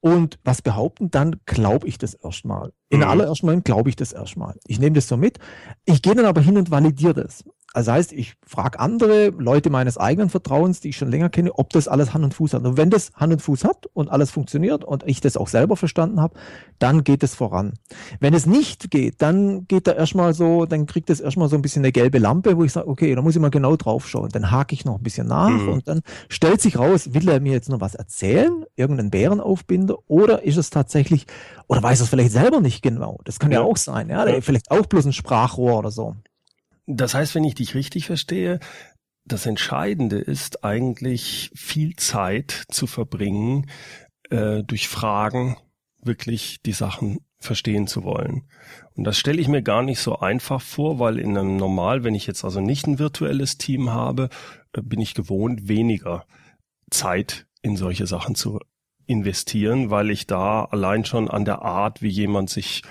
und 0.00 0.38
was 0.44 0.62
behaupten, 0.62 1.10
dann 1.10 1.36
glaube 1.46 1.86
ich 1.86 1.98
das 1.98 2.14
erstmal. 2.14 2.72
In 2.88 3.00
mhm. 3.00 3.06
allerersten 3.06 3.46
Moment 3.46 3.64
glaube 3.64 3.90
ich 3.90 3.96
das 3.96 4.12
erstmal. 4.12 4.58
Ich 4.66 4.80
nehme 4.80 4.94
das 4.94 5.08
so 5.08 5.16
mit. 5.16 5.38
Ich 5.84 6.02
gehe 6.02 6.14
dann 6.14 6.24
aber 6.24 6.40
hin 6.40 6.56
und 6.56 6.70
validiere 6.70 7.14
das. 7.14 7.44
Also 7.72 7.92
heißt, 7.92 8.12
ich 8.12 8.34
frage 8.44 8.80
andere 8.80 9.28
Leute 9.28 9.70
meines 9.70 9.96
eigenen 9.96 10.28
Vertrauens, 10.28 10.80
die 10.80 10.88
ich 10.88 10.96
schon 10.96 11.10
länger 11.10 11.28
kenne, 11.28 11.52
ob 11.54 11.70
das 11.70 11.86
alles 11.86 12.12
Hand 12.12 12.24
und 12.24 12.34
Fuß 12.34 12.54
hat. 12.54 12.64
Und 12.64 12.76
wenn 12.76 12.90
das 12.90 13.12
Hand 13.14 13.32
und 13.32 13.42
Fuß 13.42 13.64
hat 13.64 13.86
und 13.92 14.10
alles 14.10 14.32
funktioniert 14.32 14.84
und 14.84 15.04
ich 15.06 15.20
das 15.20 15.36
auch 15.36 15.46
selber 15.46 15.76
verstanden 15.76 16.20
habe, 16.20 16.34
dann 16.80 17.04
geht 17.04 17.22
es 17.22 17.36
voran. 17.36 17.74
Wenn 18.18 18.34
es 18.34 18.44
nicht 18.46 18.90
geht, 18.90 19.22
dann 19.22 19.68
geht 19.68 19.86
da 19.86 19.92
erstmal 19.92 20.34
so, 20.34 20.66
dann 20.66 20.86
kriegt 20.86 21.10
es 21.10 21.20
erstmal 21.20 21.48
so 21.48 21.54
ein 21.54 21.62
bisschen 21.62 21.84
eine 21.84 21.92
gelbe 21.92 22.18
Lampe, 22.18 22.56
wo 22.56 22.64
ich 22.64 22.72
sage, 22.72 22.88
okay, 22.88 23.14
da 23.14 23.22
muss 23.22 23.36
ich 23.36 23.40
mal 23.40 23.50
genau 23.50 23.76
drauf 23.76 24.08
schauen. 24.08 24.30
Dann 24.30 24.50
hake 24.50 24.74
ich 24.74 24.84
noch 24.84 24.96
ein 24.96 25.02
bisschen 25.04 25.28
nach 25.28 25.50
mhm. 25.50 25.68
und 25.68 25.88
dann 25.88 26.00
stellt 26.28 26.60
sich 26.60 26.76
raus, 26.76 27.14
will 27.14 27.28
er 27.28 27.38
mir 27.38 27.52
jetzt 27.52 27.68
noch 27.68 27.80
was 27.80 27.94
erzählen, 27.94 28.64
irgendeinen 28.74 29.10
Bärenaufbinder, 29.10 29.96
oder 30.08 30.42
ist 30.42 30.56
es 30.56 30.70
tatsächlich, 30.70 31.26
oder 31.68 31.82
weiß 31.82 32.00
er 32.00 32.04
es 32.04 32.10
vielleicht 32.10 32.32
selber 32.32 32.60
nicht 32.60 32.82
genau. 32.82 33.20
Das 33.24 33.38
kann 33.38 33.52
ja, 33.52 33.60
ja 33.60 33.64
auch 33.64 33.76
sein, 33.76 34.08
ja, 34.08 34.26
vielleicht 34.40 34.72
auch 34.72 34.86
bloß 34.86 35.04
ein 35.04 35.12
Sprachrohr 35.12 35.78
oder 35.78 35.92
so. 35.92 36.16
Das 36.92 37.14
heißt, 37.14 37.34
wenn 37.34 37.44
ich 37.44 37.54
dich 37.54 37.74
richtig 37.74 38.06
verstehe, 38.06 38.58
das 39.24 39.46
Entscheidende 39.46 40.18
ist 40.18 40.64
eigentlich 40.64 41.52
viel 41.54 41.94
Zeit 41.94 42.64
zu 42.68 42.86
verbringen, 42.88 43.70
äh, 44.30 44.64
durch 44.64 44.88
Fragen 44.88 45.56
wirklich 46.02 46.62
die 46.62 46.72
Sachen 46.72 47.20
verstehen 47.38 47.86
zu 47.86 48.02
wollen. 48.02 48.48
Und 48.94 49.04
das 49.04 49.18
stelle 49.18 49.40
ich 49.40 49.46
mir 49.46 49.62
gar 49.62 49.82
nicht 49.82 50.00
so 50.00 50.18
einfach 50.18 50.60
vor, 50.60 50.98
weil 50.98 51.18
in 51.18 51.38
einem 51.38 51.56
Normal, 51.56 52.02
wenn 52.02 52.14
ich 52.14 52.26
jetzt 52.26 52.44
also 52.44 52.60
nicht 52.60 52.86
ein 52.86 52.98
virtuelles 52.98 53.56
Team 53.56 53.90
habe, 53.90 54.28
äh, 54.72 54.82
bin 54.82 55.00
ich 55.00 55.14
gewohnt, 55.14 55.68
weniger 55.68 56.26
Zeit 56.90 57.46
in 57.62 57.76
solche 57.76 58.06
Sachen 58.06 58.34
zu 58.34 58.58
investieren, 59.06 59.90
weil 59.90 60.10
ich 60.10 60.26
da 60.26 60.64
allein 60.64 61.04
schon 61.04 61.30
an 61.30 61.44
der 61.44 61.62
Art, 61.62 62.02
wie 62.02 62.08
jemand 62.08 62.50
sich 62.50 62.82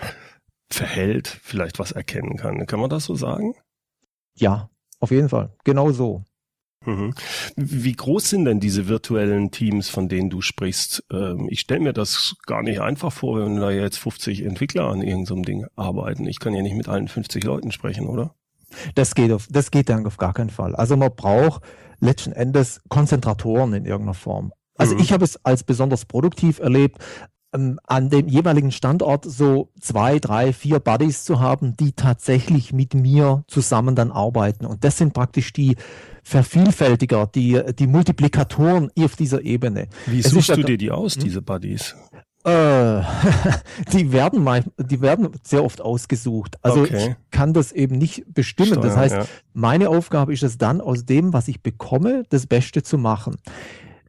verhält, 0.71 1.27
vielleicht 1.27 1.79
was 1.79 1.91
erkennen 1.91 2.37
kann. 2.37 2.65
Kann 2.65 2.79
man 2.79 2.89
das 2.89 3.05
so 3.05 3.15
sagen? 3.15 3.55
Ja, 4.39 4.69
auf 4.99 5.11
jeden 5.11 5.29
Fall. 5.29 5.53
Genau 5.63 5.91
so. 5.91 6.23
Mhm. 6.85 7.13
Wie 7.55 7.91
groß 7.91 8.29
sind 8.29 8.45
denn 8.45 8.59
diese 8.59 8.87
virtuellen 8.87 9.51
Teams, 9.51 9.89
von 9.89 10.07
denen 10.07 10.29
du 10.29 10.41
sprichst? 10.41 11.03
Ähm, 11.11 11.47
ich 11.49 11.59
stelle 11.61 11.81
mir 11.81 11.93
das 11.93 12.35
gar 12.45 12.63
nicht 12.63 12.79
einfach 12.79 13.11
vor, 13.11 13.43
wenn 13.43 13.57
da 13.57 13.69
jetzt 13.69 13.97
50 13.97 14.43
Entwickler 14.43 14.87
an 14.87 15.01
irgendeinem 15.01 15.43
Ding 15.43 15.65
arbeiten. 15.75 16.25
Ich 16.25 16.39
kann 16.39 16.53
ja 16.53 16.61
nicht 16.61 16.75
mit 16.75 16.87
allen 16.87 17.07
50 17.09 17.43
Leuten 17.43 17.71
sprechen, 17.71 18.07
oder? 18.07 18.33
Das 18.95 19.13
geht 19.15 19.31
auf, 19.31 19.47
das 19.49 19.71
geht 19.71 19.89
dann 19.89 20.05
auf 20.05 20.17
gar 20.17 20.33
keinen 20.33 20.51
Fall. 20.51 20.75
Also 20.75 20.95
man 20.95 21.13
braucht 21.13 21.63
letzten 21.99 22.31
Endes 22.31 22.81
Konzentratoren 22.87 23.73
in 23.73 23.85
irgendeiner 23.85 24.13
Form. 24.13 24.53
Also 24.77 24.95
mhm. 24.95 25.01
ich 25.01 25.11
habe 25.11 25.25
es 25.25 25.43
als 25.43 25.63
besonders 25.63 26.05
produktiv 26.05 26.59
erlebt, 26.59 26.99
ähm, 27.53 27.79
an 27.85 28.09
dem 28.09 28.27
jeweiligen 28.27 28.71
Standort 28.71 29.25
so 29.25 29.69
zwei, 29.79 30.19
drei, 30.19 30.53
vier 30.53 30.79
Buddies 30.79 31.23
zu 31.23 31.39
haben, 31.39 31.75
die 31.77 31.93
tatsächlich 31.93 32.73
mit 32.73 32.93
mir 32.93 33.43
zusammen 33.47 33.95
dann 33.95 34.11
arbeiten. 34.11 34.65
Und 34.65 34.83
das 34.83 34.97
sind 34.97 35.13
praktisch 35.13 35.53
die 35.53 35.75
Vervielfältiger, 36.23 37.27
die, 37.27 37.59
die 37.77 37.87
Multiplikatoren 37.87 38.91
auf 38.99 39.15
dieser 39.15 39.41
Ebene. 39.43 39.87
Wie 40.05 40.19
es 40.19 40.29
suchst 40.29 40.49
du 40.49 40.63
dir 40.63 40.77
die 40.77 40.91
aus, 40.91 41.15
hm? 41.15 41.23
diese 41.23 41.41
Buddies? 41.41 41.95
Äh, 42.45 43.01
die 43.93 44.11
werden 44.11 44.43
mal, 44.43 44.63
die 44.77 45.01
werden 45.01 45.29
sehr 45.43 45.63
oft 45.63 45.81
ausgesucht. 45.81 46.57
Also 46.61 46.81
okay. 46.81 47.09
ich 47.09 47.31
kann 47.31 47.53
das 47.53 47.71
eben 47.71 47.97
nicht 47.97 48.23
bestimmen. 48.33 48.73
Steuern, 48.73 48.87
das 48.87 48.95
heißt, 48.97 49.15
ja. 49.15 49.25
meine 49.53 49.89
Aufgabe 49.89 50.33
ist 50.33 50.43
es 50.43 50.57
dann, 50.57 50.81
aus 50.81 51.05
dem, 51.05 51.33
was 51.33 51.47
ich 51.47 51.61
bekomme, 51.61 52.23
das 52.29 52.47
Beste 52.47 52.83
zu 52.83 52.97
machen. 52.97 53.37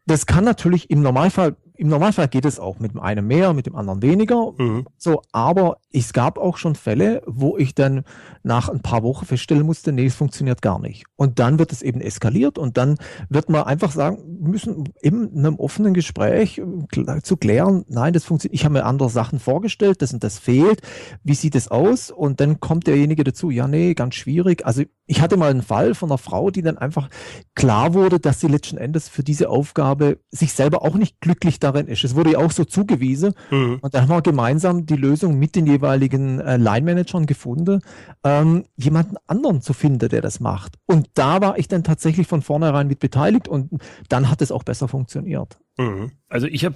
Das 0.07 0.27
kann 0.27 0.45
natürlich 0.45 0.91
im 0.91 1.03
Normalfall 1.03 1.57
im 1.81 1.89
Normalfall 1.89 2.29
geht 2.29 2.45
es 2.45 2.61
auch 2.61 2.79
mit 2.79 2.93
dem 2.93 3.01
einen 3.01 3.27
mehr, 3.27 3.55
mit 3.55 3.65
dem 3.65 3.75
anderen 3.75 4.03
weniger. 4.03 4.53
Mhm. 4.59 4.87
So, 4.99 5.23
aber 5.33 5.79
es 5.91 6.13
gab 6.13 6.37
auch 6.37 6.59
schon 6.59 6.75
Fälle, 6.75 7.23
wo 7.27 7.57
ich 7.57 7.75
dann 7.75 8.05
nach 8.43 8.69
ein 8.69 8.81
paar 8.81 9.03
Wochen 9.03 9.25
feststellen 9.25 9.65
musste, 9.65 9.91
nee, 9.91 10.05
es 10.05 10.15
funktioniert 10.15 10.61
gar 10.61 10.79
nicht. 10.79 11.07
Und 11.17 11.39
dann 11.39 11.59
wird 11.59 11.73
es 11.73 11.81
eben 11.81 12.03
eskaliert 12.03 12.59
und 12.59 12.77
dann 12.77 12.99
wird 13.31 13.49
man 13.49 13.65
einfach 13.65 13.93
sagen, 13.93 14.19
müssen 14.41 14.93
in 15.01 15.31
einem 15.35 15.57
offenen 15.57 15.95
Gespräch 15.95 16.59
äh, 16.59 17.23
zu 17.23 17.39
klären, 17.39 17.87
nein, 17.89 18.13
das 18.13 18.25
funktioniert, 18.25 18.55
ich 18.55 18.67
habe 18.67 18.75
mir 18.75 18.85
andere 18.85 19.09
Sachen 19.09 19.39
vorgestellt, 19.39 20.03
das 20.03 20.13
und 20.13 20.23
das 20.23 20.39
fehlt. 20.39 20.83
Wie 21.25 21.35
sieht 21.35 21.55
es 21.55 21.69
aus? 21.69 22.11
Und 22.11 22.41
dann 22.41 22.61
kommt 22.61 22.89
derjenige 22.89 23.25
dazu, 23.25 23.49
ja, 23.49 23.67
nee, 23.67 23.95
ganz 23.95 24.17
schwierig. 24.17 24.67
Also 24.67 24.83
ich 25.07 25.23
hatte 25.23 25.39
mal 25.39 25.51
einen 25.51 25.63
Fall 25.63 25.95
von 25.95 26.11
einer 26.11 26.19
Frau, 26.19 26.51
die 26.51 26.63
dann 26.63 26.77
einfach 26.77 27.09
klar 27.55 27.95
wurde, 27.95 28.21
dass 28.21 28.39
sie 28.41 28.49
letzten 28.49 28.77
Endes 28.77 29.09
für 29.09 29.25
diese 29.25 29.49
Aufgabe 29.49 30.19
sich 30.31 30.53
selber 30.53 30.83
auch 30.83 30.95
nicht 30.95 31.21
glücklich 31.21 31.59
da 31.59 31.70
darin 31.73 31.89
ist. 31.89 32.05
Es 32.05 32.15
wurde 32.15 32.33
ja 32.33 32.39
auch 32.39 32.51
so 32.51 32.65
zugewiesen 32.65 33.35
mhm. 33.51 33.79
und 33.81 33.95
da 33.95 34.03
haben 34.03 34.09
wir 34.09 34.23
gemeinsam 34.23 34.87
die 34.87 34.97
Lösung 34.97 35.39
mit 35.39 35.57
den 35.57 35.67
jeweiligen 35.67 36.41
äh, 36.41 36.57
Line-Managern 36.57 37.27
gefunden, 37.27 37.81
ähm, 38.25 38.65
jemanden 38.77 39.17
anderen 39.27 39.63
zu 39.63 39.73
finden, 39.73 40.09
der 40.09 40.23
das 40.23 40.41
macht. 40.41 40.77
Und 40.87 41.09
da 41.15 41.41
war 41.41 41.59
ich 41.59 41.69
dann 41.69 41.85
tatsächlich 41.85 42.27
von 42.27 42.43
vornherein 42.43 42.87
mit 42.87 43.01
beteiligt 43.01 43.49
und 43.49 43.71
dann 44.09 44.31
hat 44.31 44.43
es 44.43 44.53
auch 44.53 44.63
besser 44.63 44.89
funktioniert. 44.89 45.59
Mhm. 45.81 46.13
Also 46.29 46.47
ich 46.47 46.65
habe 46.65 46.75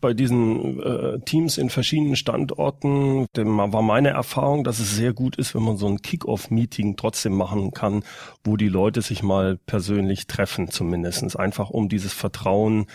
bei 0.00 0.12
diesen 0.12 0.80
äh, 0.80 1.20
Teams 1.20 1.56
in 1.56 1.70
verschiedenen 1.70 2.16
Standorten, 2.16 3.26
dem 3.36 3.56
war 3.56 3.82
meine 3.82 4.10
Erfahrung, 4.10 4.64
dass 4.64 4.80
es 4.80 4.96
sehr 4.96 5.12
gut 5.12 5.36
ist, 5.36 5.54
wenn 5.54 5.62
man 5.62 5.76
so 5.76 5.86
ein 5.86 6.02
Kick-off-Meeting 6.02 6.96
trotzdem 6.96 7.34
machen 7.34 7.70
kann, 7.72 8.02
wo 8.42 8.56
die 8.56 8.68
Leute 8.68 9.02
sich 9.02 9.22
mal 9.22 9.56
persönlich 9.66 10.26
treffen, 10.26 10.68
zumindestens 10.68 11.36
einfach 11.36 11.70
um 11.70 11.88
dieses 11.88 12.12
Vertrauen 12.12 12.86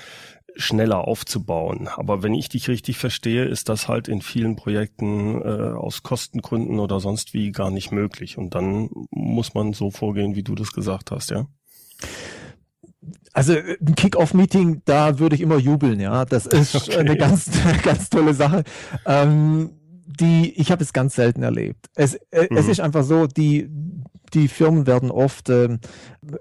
schneller 0.60 1.08
aufzubauen. 1.08 1.88
Aber 1.88 2.22
wenn 2.22 2.34
ich 2.34 2.50
dich 2.50 2.68
richtig 2.68 2.98
verstehe, 2.98 3.46
ist 3.46 3.70
das 3.70 3.88
halt 3.88 4.08
in 4.08 4.22
vielen 4.22 4.56
Projekten 4.56 5.42
äh, 5.42 5.74
aus 5.74 6.04
Kostengründen 6.04 6.80
oder 6.80 7.00
sonst 7.00 7.34
wie 7.34 7.52
gar 7.52 7.72
nicht 7.72 7.92
möglich. 7.92 8.38
Und 8.38 8.56
dann 8.56 8.90
muss 9.10 9.54
man 9.54 9.74
so 9.74 9.90
vorgehen, 9.90 10.36
wie 10.36 10.44
du 10.44 10.56
das 10.56 10.72
gesagt 10.74 11.12
hast, 11.12 11.32
ja? 11.32 11.48
Also 13.34 13.54
ein 13.54 13.96
Kick-Off-Meeting, 13.96 14.82
da 14.86 15.20
würde 15.20 15.36
ich 15.36 15.42
immer 15.42 15.58
jubeln, 15.58 16.00
ja. 16.00 16.26
Das 16.26 16.46
ist 16.46 16.76
okay. 16.90 16.98
eine 16.98 17.16
ganz, 17.16 17.50
ganz 17.84 18.10
tolle 18.10 18.34
Sache. 18.34 18.64
Ähm, 19.06 19.79
die, 20.10 20.54
ich 20.60 20.72
habe 20.72 20.84
es 20.84 20.92
ganz 20.92 21.16
selten 21.16 21.44
erlebt. 21.44 21.88
Es, 21.96 22.16
äh, 22.32 22.48
mhm. 22.50 22.58
es 22.58 22.68
ist 22.68 22.80
einfach 22.80 23.04
so, 23.04 23.28
die, 23.28 23.70
die 24.34 24.48
Firmen 24.48 24.88
werden 24.88 25.12
oft, 25.12 25.50
äh, 25.50 25.78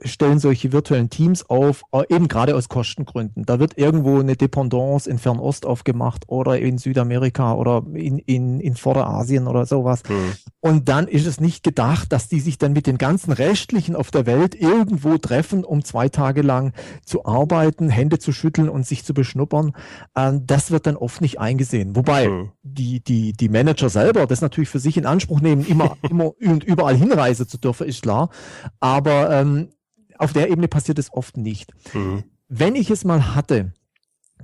stellen 0.02 0.38
solche 0.38 0.72
virtuellen 0.72 1.10
Teams 1.10 1.48
auf, 1.48 1.82
äh, 1.92 2.02
eben 2.08 2.28
gerade 2.28 2.56
aus 2.56 2.68
Kostengründen. 2.68 3.44
Da 3.44 3.58
wird 3.58 3.78
irgendwo 3.78 4.18
eine 4.18 4.37
Dependance 4.37 5.08
in 5.08 5.18
Fernost 5.18 5.66
aufgemacht 5.66 6.25
oder 6.28 6.58
in 6.58 6.78
Südamerika 6.78 7.54
oder 7.54 7.84
in, 7.94 8.18
in, 8.18 8.60
in 8.60 8.75
Vorderasien 8.75 9.46
oder 9.46 9.66
sowas. 9.66 10.02
Mhm. 10.08 10.32
Und 10.60 10.88
dann 10.88 11.06
ist 11.06 11.26
es 11.26 11.40
nicht 11.40 11.62
gedacht, 11.62 12.12
dass 12.12 12.28
die 12.28 12.40
sich 12.40 12.58
dann 12.58 12.72
mit 12.72 12.87
den 12.87 12.98
ganzen 12.98 13.32
Restlichen 13.32 13.94
auf 13.94 14.10
der 14.10 14.26
Welt 14.26 14.54
irgendwo 14.54 15.16
treffen, 15.18 15.64
um 15.64 15.84
zwei 15.84 16.08
Tage 16.08 16.42
lang 16.42 16.72
zu 17.04 17.25
arbeiten, 17.25 17.88
Hände 17.88 18.18
zu 18.18 18.32
schütteln 18.32 18.68
und 18.68 18.87
sich 18.87 19.04
zu 19.04 19.14
beschnuppern. 19.14 19.72
Ähm, 20.16 20.46
das 20.46 20.70
wird 20.70 20.87
dann 20.87 20.96
oft 20.96 21.20
nicht 21.20 21.38
eingesehen. 21.38 21.94
Wobei 21.96 22.28
mhm. 22.28 22.50
die, 22.62 23.00
die, 23.00 23.32
die 23.32 23.48
Manager 23.58 23.88
selber 23.88 24.26
das 24.26 24.40
natürlich 24.40 24.68
für 24.68 24.78
sich 24.78 24.96
in 24.96 25.06
Anspruch 25.06 25.40
nehmen, 25.40 25.66
immer, 25.66 25.96
immer 26.08 26.32
und 26.40 26.64
überall 26.64 26.96
hinreisen 26.96 27.48
zu 27.48 27.58
dürfen 27.58 27.86
ist 27.86 28.02
klar. 28.02 28.30
Aber 28.80 29.30
ähm, 29.30 29.68
auf 30.18 30.32
der 30.32 30.50
Ebene 30.50 30.68
passiert 30.68 30.98
es 30.98 31.12
oft 31.12 31.36
nicht. 31.36 31.72
Mhm. 31.94 32.24
Wenn 32.48 32.76
ich 32.76 32.90
es 32.90 33.04
mal 33.04 33.34
hatte, 33.34 33.72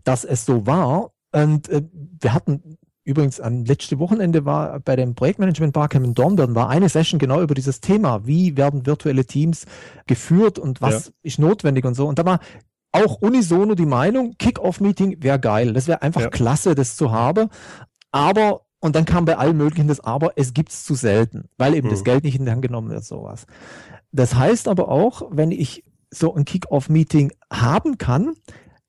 dass 0.04 0.24
es 0.24 0.44
so 0.44 0.66
war, 0.66 1.12
und 1.32 1.68
äh, 1.68 1.82
wir 2.20 2.32
hatten 2.32 2.78
übrigens 3.04 3.40
am 3.40 3.64
letzte 3.64 3.98
Wochenende 3.98 4.44
war 4.44 4.80
bei 4.80 4.96
dem 4.96 5.14
Projektmanagement 5.14 5.72
Barcamp 5.72 6.06
in 6.06 6.14
Dornbirn 6.14 6.54
war 6.54 6.70
eine 6.70 6.88
Session 6.88 7.18
genau 7.18 7.42
über 7.42 7.54
dieses 7.54 7.80
Thema. 7.80 8.26
Wie 8.26 8.56
werden 8.56 8.86
virtuelle 8.86 9.26
Teams 9.26 9.66
geführt 10.06 10.58
und 10.58 10.80
was 10.80 11.06
ja. 11.06 11.12
ist 11.22 11.38
notwendig 11.38 11.84
und 11.84 11.94
so. 11.94 12.06
Und 12.06 12.18
da 12.18 12.24
war 12.24 12.40
auch 12.92 13.16
unisono 13.16 13.74
die 13.74 13.86
Meinung, 13.86 14.36
Kick-Off-Meeting 14.38 15.22
wäre 15.22 15.40
geil. 15.40 15.72
Das 15.72 15.88
wäre 15.88 16.02
einfach 16.02 16.22
ja. 16.22 16.30
klasse, 16.30 16.74
das 16.74 16.96
zu 16.96 17.10
haben. 17.10 17.50
Aber, 18.12 18.60
und 18.84 18.94
dann 18.94 19.06
kam 19.06 19.24
bei 19.24 19.38
allen 19.38 19.56
möglichen 19.56 19.88
das 19.88 20.00
Aber, 20.00 20.32
es 20.36 20.52
gibt 20.52 20.68
es 20.68 20.84
zu 20.84 20.94
selten, 20.94 21.48
weil 21.56 21.74
eben 21.74 21.88
hm. 21.88 21.90
das 21.90 22.04
Geld 22.04 22.22
nicht 22.22 22.36
in 22.36 22.44
die 22.44 22.50
Hand 22.50 22.60
genommen 22.60 22.90
wird, 22.90 23.02
sowas. 23.02 23.46
Das 24.12 24.34
heißt 24.34 24.68
aber 24.68 24.90
auch, 24.90 25.22
wenn 25.30 25.52
ich 25.52 25.84
so 26.10 26.34
ein 26.34 26.44
Kick-Off-Meeting 26.44 27.32
haben 27.50 27.96
kann, 27.96 28.34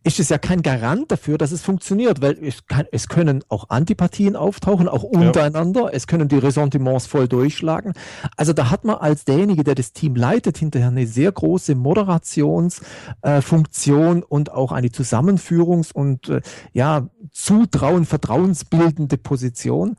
ist 0.06 0.20
es 0.20 0.30
ja 0.30 0.38
kein 0.38 0.62
Garant 0.62 1.12
dafür, 1.12 1.40
dass 1.40 1.52
es 1.52 1.64
funktioniert, 1.64 2.22
weil 2.22 2.38
es, 2.42 2.68
kann, 2.68 2.86
es 2.92 3.08
können 3.08 3.44
auch 3.50 3.70
Antipathien 3.70 4.36
auftauchen, 4.36 4.88
auch 4.88 5.02
untereiner. 5.02 5.66
Ja. 5.76 5.90
Es 5.90 6.06
können 6.06 6.28
die 6.28 6.38
Ressentiments 6.38 7.08
voll 7.08 7.28
durchschlagen. 7.28 7.94
Also 8.38 8.54
da 8.54 8.70
hat 8.70 8.86
man 8.86 8.98
als 8.98 9.26
derjenige, 9.26 9.64
der 9.64 9.74
das 9.74 9.94
Team 9.94 10.16
leitet, 10.16 10.60
hinterher 10.60 10.90
eine 10.90 11.08
sehr 11.08 11.32
große 11.32 11.74
Moderationsfunktion 11.74 14.20
äh, 14.20 14.26
und 14.28 14.52
auch 14.52 14.72
eine 14.72 14.90
Zusammenführungs- 14.90 15.92
und 15.92 16.30
äh, 16.30 16.42
ja 16.72 17.10
Zutrauen, 17.32 18.06
vertrauensbildende 18.06 19.18
Position. 19.18 19.96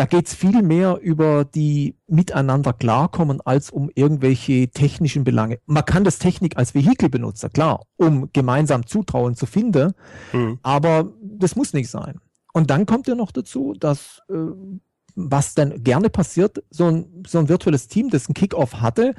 Da 0.00 0.06
geht 0.06 0.28
es 0.28 0.34
viel 0.34 0.62
mehr 0.62 0.98
über 1.02 1.44
die 1.44 1.94
miteinander 2.06 2.72
klarkommen 2.72 3.42
als 3.42 3.68
um 3.68 3.90
irgendwelche 3.94 4.68
technischen 4.70 5.24
Belange. 5.24 5.58
Man 5.66 5.84
kann 5.84 6.04
das 6.04 6.18
Technik 6.18 6.56
als 6.56 6.74
Vehikel 6.74 7.10
benutzen, 7.10 7.52
klar, 7.52 7.82
um 7.98 8.30
gemeinsam 8.32 8.86
Zutrauen 8.86 9.34
zu 9.34 9.44
finden, 9.44 9.92
mhm. 10.32 10.58
aber 10.62 11.12
das 11.20 11.54
muss 11.54 11.74
nicht 11.74 11.90
sein. 11.90 12.18
Und 12.54 12.70
dann 12.70 12.86
kommt 12.86 13.08
ja 13.08 13.14
noch 13.14 13.30
dazu, 13.30 13.74
dass 13.78 14.22
äh, 14.30 14.36
was 15.16 15.52
dann 15.52 15.84
gerne 15.84 16.08
passiert, 16.08 16.64
so 16.70 16.86
ein, 16.86 17.22
so 17.26 17.38
ein 17.38 17.50
virtuelles 17.50 17.86
Team, 17.86 18.08
das 18.08 18.26
ein 18.26 18.32
Kickoff 18.32 18.76
hatte, 18.76 19.14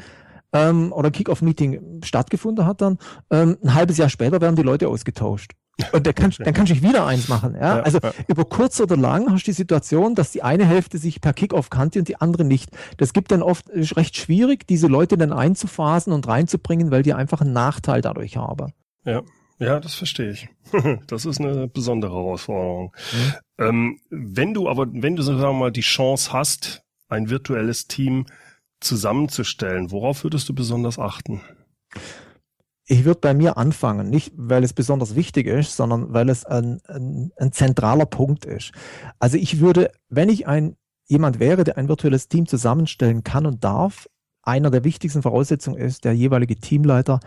ähm, 0.51 0.91
oder 0.93 1.11
Kickoff-Meeting 1.11 2.01
stattgefunden 2.03 2.65
hat 2.65 2.81
dann, 2.81 2.97
ähm, 3.29 3.55
ein 3.61 3.75
halbes 3.75 3.97
Jahr 3.97 4.09
später 4.09 4.41
werden 4.41 4.55
die 4.55 4.63
Leute 4.63 4.87
ausgetauscht. 4.87 5.51
Und 5.91 6.05
dann 6.05 6.15
kannst, 6.15 6.39
dann 6.39 6.53
kannst 6.53 6.71
du 6.71 6.81
wieder 6.81 7.05
eins 7.05 7.27
machen. 7.27 7.55
Ja? 7.55 7.77
ja 7.77 7.83
also 7.83 7.99
ja. 8.01 8.11
über 8.27 8.45
kurz 8.45 8.79
oder 8.79 8.97
lang 8.97 9.31
hast 9.31 9.43
du 9.43 9.51
die 9.51 9.55
Situation, 9.55 10.15
dass 10.15 10.31
die 10.31 10.43
eine 10.43 10.65
Hälfte 10.65 10.97
sich 10.97 11.21
per 11.21 11.33
Kickoff 11.33 11.69
kannte 11.69 11.99
und 11.99 12.07
die 12.07 12.17
andere 12.17 12.43
nicht. 12.43 12.69
Das 12.97 13.13
gibt 13.13 13.31
dann 13.31 13.41
oft 13.41 13.69
recht 13.69 14.17
schwierig, 14.17 14.67
diese 14.67 14.87
Leute 14.87 15.17
dann 15.17 15.33
einzuphasen 15.33 16.13
und 16.13 16.27
reinzubringen, 16.27 16.91
weil 16.91 17.03
die 17.03 17.13
einfach 17.13 17.41
einen 17.41 17.53
Nachteil 17.53 18.01
dadurch 18.01 18.37
haben. 18.37 18.73
Ja. 19.05 19.21
Ja, 19.61 19.79
das 19.79 19.93
verstehe 19.93 20.31
ich. 20.31 20.49
das 21.07 21.25
ist 21.25 21.39
eine 21.39 21.67
besondere 21.67 22.13
Herausforderung. 22.13 22.95
Mhm. 23.13 23.33
Ähm, 23.59 23.99
wenn 24.09 24.55
du 24.55 24.67
aber, 24.67 24.87
wenn 24.91 25.15
du 25.15 25.21
sagen 25.21 25.39
wir 25.39 25.53
mal 25.53 25.71
die 25.71 25.81
Chance 25.81 26.33
hast, 26.33 26.81
ein 27.09 27.29
virtuelles 27.29 27.87
Team 27.87 28.25
zusammenzustellen, 28.79 29.91
worauf 29.91 30.23
würdest 30.23 30.49
du 30.49 30.55
besonders 30.55 30.97
achten? 30.97 31.41
Ich 32.91 33.05
würde 33.05 33.21
bei 33.21 33.33
mir 33.33 33.55
anfangen, 33.55 34.09
nicht 34.09 34.33
weil 34.35 34.65
es 34.65 34.73
besonders 34.73 35.15
wichtig 35.15 35.47
ist, 35.47 35.77
sondern 35.77 36.11
weil 36.11 36.27
es 36.27 36.43
ein, 36.43 36.81
ein, 36.89 37.31
ein 37.37 37.53
zentraler 37.53 38.05
Punkt 38.05 38.43
ist. 38.43 38.73
Also 39.17 39.37
ich 39.37 39.61
würde, 39.61 39.91
wenn 40.09 40.27
ich 40.27 40.45
ein 40.45 40.75
jemand 41.07 41.39
wäre, 41.39 41.63
der 41.63 41.77
ein 41.77 41.87
virtuelles 41.87 42.27
Team 42.27 42.47
zusammenstellen 42.47 43.23
kann 43.23 43.45
und 43.45 43.63
darf, 43.63 44.09
einer 44.43 44.71
der 44.71 44.83
wichtigsten 44.83 45.21
Voraussetzungen 45.21 45.77
ist, 45.79 46.03
der 46.03 46.11
jeweilige 46.11 46.57
Teamleiter 46.57 47.21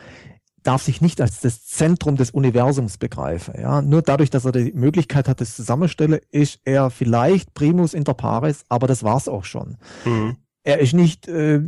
darf 0.63 0.83
sich 0.83 1.01
nicht 1.01 1.23
als 1.23 1.41
das 1.41 1.65
Zentrum 1.65 2.17
des 2.17 2.31
Universums 2.31 2.99
begreifen. 2.99 3.55
Ja? 3.59 3.81
Nur 3.81 4.03
dadurch, 4.03 4.29
dass 4.29 4.45
er 4.45 4.53
die 4.53 4.73
Möglichkeit 4.75 5.29
hat, 5.29 5.41
das 5.41 5.57
zusammenstellen, 5.57 6.21
ist 6.31 6.61
er 6.67 6.91
vielleicht 6.91 7.55
primus 7.55 7.95
inter 7.95 8.13
pares, 8.13 8.67
aber 8.69 8.87
das 8.87 9.03
war's 9.03 9.29
auch 9.29 9.45
schon. 9.45 9.79
Mhm. 10.05 10.37
Er 10.63 10.81
ist 10.81 10.93
nicht 10.93 11.27
äh, 11.27 11.63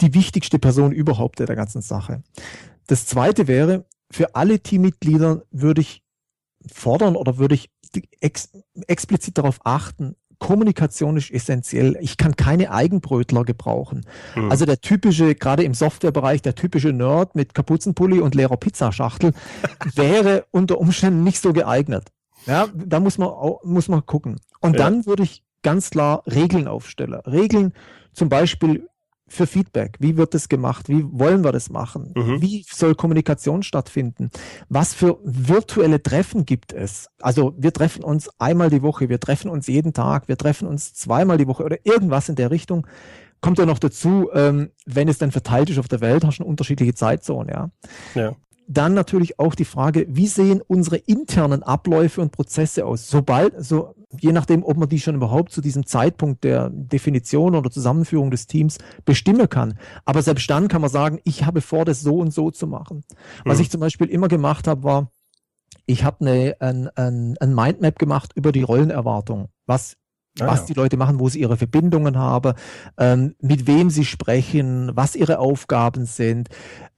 die 0.00 0.14
wichtigste 0.14 0.60
Person 0.60 0.92
überhaupt 0.92 1.40
der 1.40 1.56
ganzen 1.56 1.82
Sache. 1.82 2.22
Das 2.86 3.06
zweite 3.06 3.48
wäre, 3.48 3.86
für 4.10 4.34
alle 4.34 4.60
Teammitglieder 4.60 5.42
würde 5.50 5.80
ich 5.80 6.02
fordern 6.70 7.16
oder 7.16 7.38
würde 7.38 7.54
ich 7.54 7.70
ex 8.20 8.50
explizit 8.86 9.38
darauf 9.38 9.60
achten, 9.64 10.16
Kommunikation 10.38 11.16
ist 11.16 11.30
essentiell. 11.30 11.96
Ich 12.00 12.16
kann 12.16 12.36
keine 12.36 12.70
Eigenbrötler 12.70 13.44
gebrauchen. 13.44 14.04
Mhm. 14.34 14.50
Also 14.50 14.66
der 14.66 14.80
typische, 14.80 15.34
gerade 15.34 15.62
im 15.62 15.74
Softwarebereich, 15.74 16.42
der 16.42 16.54
typische 16.54 16.92
Nerd 16.92 17.34
mit 17.34 17.54
Kapuzenpulli 17.54 18.20
und 18.20 18.34
leerer 18.34 18.56
Pizzaschachtel 18.56 19.32
wäre 19.94 20.44
unter 20.50 20.78
Umständen 20.78 21.24
nicht 21.24 21.40
so 21.40 21.52
geeignet. 21.52 22.12
Ja, 22.46 22.68
da 22.74 23.00
muss 23.00 23.16
man, 23.16 23.30
muss 23.62 23.88
man 23.88 24.04
gucken. 24.04 24.38
Und 24.60 24.72
ja. 24.72 24.78
dann 24.80 25.06
würde 25.06 25.22
ich 25.22 25.42
ganz 25.62 25.90
klar 25.90 26.22
Regeln 26.26 26.68
aufstellen. 26.68 27.14
Regeln 27.14 27.72
zum 28.12 28.28
Beispiel 28.28 28.88
für 29.26 29.46
Feedback? 29.46 29.96
Wie 30.00 30.16
wird 30.16 30.34
das 30.34 30.48
gemacht? 30.48 30.88
Wie 30.88 31.04
wollen 31.10 31.44
wir 31.44 31.52
das 31.52 31.70
machen? 31.70 32.12
Mhm. 32.14 32.42
Wie 32.42 32.64
soll 32.70 32.94
Kommunikation 32.94 33.62
stattfinden? 33.62 34.30
Was 34.68 34.94
für 34.94 35.18
virtuelle 35.24 36.02
Treffen 36.02 36.44
gibt 36.44 36.72
es? 36.72 37.08
Also 37.20 37.54
wir 37.56 37.72
treffen 37.72 38.04
uns 38.04 38.28
einmal 38.38 38.70
die 38.70 38.82
Woche, 38.82 39.08
wir 39.08 39.20
treffen 39.20 39.50
uns 39.50 39.66
jeden 39.66 39.92
Tag, 39.92 40.28
wir 40.28 40.36
treffen 40.36 40.68
uns 40.68 40.94
zweimal 40.94 41.38
die 41.38 41.46
Woche 41.46 41.64
oder 41.64 41.78
irgendwas 41.84 42.28
in 42.28 42.36
der 42.36 42.50
Richtung. 42.50 42.86
Kommt 43.40 43.58
ja 43.58 43.66
noch 43.66 43.78
dazu, 43.78 44.30
ähm, 44.32 44.70
wenn 44.86 45.08
es 45.08 45.18
dann 45.18 45.30
verteilt 45.30 45.70
ist 45.70 45.78
auf 45.78 45.88
der 45.88 46.00
Welt, 46.00 46.24
hast 46.24 46.38
du 46.38 46.42
eine 46.42 46.50
unterschiedliche 46.50 46.94
Zeitzone, 46.94 47.52
ja. 47.52 47.70
ja. 48.14 48.36
Dann 48.66 48.94
natürlich 48.94 49.38
auch 49.38 49.54
die 49.54 49.66
Frage, 49.66 50.06
wie 50.08 50.26
sehen 50.26 50.62
unsere 50.66 50.96
internen 50.96 51.62
Abläufe 51.62 52.22
und 52.22 52.32
Prozesse 52.32 52.86
aus? 52.86 53.08
Sobald, 53.08 53.62
so, 53.62 53.94
je 54.20 54.32
nachdem, 54.32 54.64
ob 54.64 54.76
man 54.76 54.88
die 54.88 55.00
schon 55.00 55.14
überhaupt 55.14 55.52
zu 55.52 55.60
diesem 55.60 55.86
Zeitpunkt 55.86 56.44
der 56.44 56.70
Definition 56.70 57.54
oder 57.54 57.70
Zusammenführung 57.70 58.30
des 58.30 58.46
Teams 58.46 58.78
bestimmen 59.04 59.48
kann. 59.48 59.78
Aber 60.04 60.22
selbst 60.22 60.48
dann 60.50 60.68
kann 60.68 60.80
man 60.80 60.90
sagen, 60.90 61.20
ich 61.24 61.44
habe 61.44 61.60
vor, 61.60 61.84
das 61.84 62.00
so 62.00 62.18
und 62.18 62.32
so 62.32 62.50
zu 62.50 62.66
machen. 62.66 63.04
Was 63.44 63.58
mhm. 63.58 63.62
ich 63.62 63.70
zum 63.70 63.80
Beispiel 63.80 64.08
immer 64.08 64.28
gemacht 64.28 64.66
habe, 64.66 64.82
war, 64.82 65.10
ich 65.86 66.04
habe 66.04 66.20
eine, 66.20 66.56
ein, 66.60 66.88
ein, 66.96 67.36
ein 67.40 67.54
Mindmap 67.54 67.98
gemacht 67.98 68.32
über 68.34 68.52
die 68.52 68.62
Rollenerwartung. 68.62 69.48
Was 69.66 69.96
Ah, 70.40 70.48
was 70.48 70.60
ja. 70.60 70.66
die 70.66 70.74
Leute 70.74 70.96
machen, 70.96 71.20
wo 71.20 71.28
sie 71.28 71.40
ihre 71.40 71.56
Verbindungen 71.56 72.18
haben, 72.18 72.54
ähm, 72.98 73.36
mit 73.40 73.68
wem 73.68 73.88
sie 73.88 74.04
sprechen, 74.04 74.90
was 74.94 75.14
ihre 75.14 75.38
Aufgaben 75.38 76.06
sind, 76.06 76.48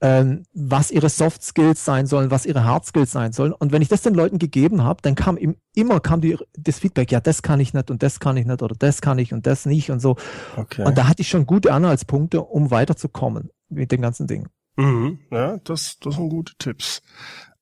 ähm, 0.01 0.43
was 0.53 0.89
ihre 0.89 1.09
Soft 1.09 1.43
Skills 1.43 1.85
sein 1.85 2.07
sollen, 2.07 2.31
was 2.31 2.47
ihre 2.47 2.63
Hard 2.63 2.85
Skills 2.85 3.11
sein 3.11 3.33
sollen. 3.33 3.53
Und 3.53 3.71
wenn 3.71 3.83
ich 3.83 3.89
das 3.89 4.01
den 4.01 4.15
Leuten 4.15 4.39
gegeben 4.39 4.83
habe, 4.83 5.03
dann 5.03 5.13
kam 5.13 5.37
im, 5.37 5.55
immer 5.75 5.99
kam 5.99 6.19
die, 6.19 6.35
das 6.57 6.79
Feedback, 6.79 7.11
ja, 7.11 7.19
das 7.19 7.43
kann 7.43 7.59
ich 7.59 7.75
nicht 7.75 7.91
und 7.91 8.01
das 8.01 8.19
kann 8.19 8.37
ich 8.37 8.47
nicht 8.47 8.63
oder 8.63 8.75
das 8.77 9.01
kann 9.01 9.19
ich 9.19 9.33
und 9.33 9.45
das 9.45 9.67
nicht 9.67 9.91
und 9.91 9.99
so. 9.99 10.15
Okay. 10.55 10.83
Und 10.83 10.97
da 10.97 11.07
hatte 11.07 11.21
ich 11.21 11.29
schon 11.29 11.45
gute 11.45 11.71
Anhaltspunkte, 11.71 12.41
um 12.41 12.71
weiterzukommen 12.71 13.51
mit 13.69 13.91
dem 13.91 14.01
ganzen 14.01 14.25
Ding. 14.25 14.47
Mhm. 14.77 15.19
Ja, 15.31 15.57
das, 15.57 15.99
das 15.99 16.15
sind 16.15 16.29
gute 16.29 16.53
Tipps. 16.57 17.03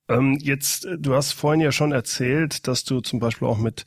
Ähm, 0.08 0.38
jetzt, 0.40 0.86
äh, 0.86 0.98
du 1.00 1.16
hast 1.16 1.34
vorhin 1.34 1.62
ja 1.62 1.72
schon 1.72 1.92
erzählt, 1.92 2.68
dass 2.68 2.84
du 2.84 3.02
zum 3.02 3.20
Beispiel 3.20 3.48
auch 3.48 3.58
mit 3.58 3.86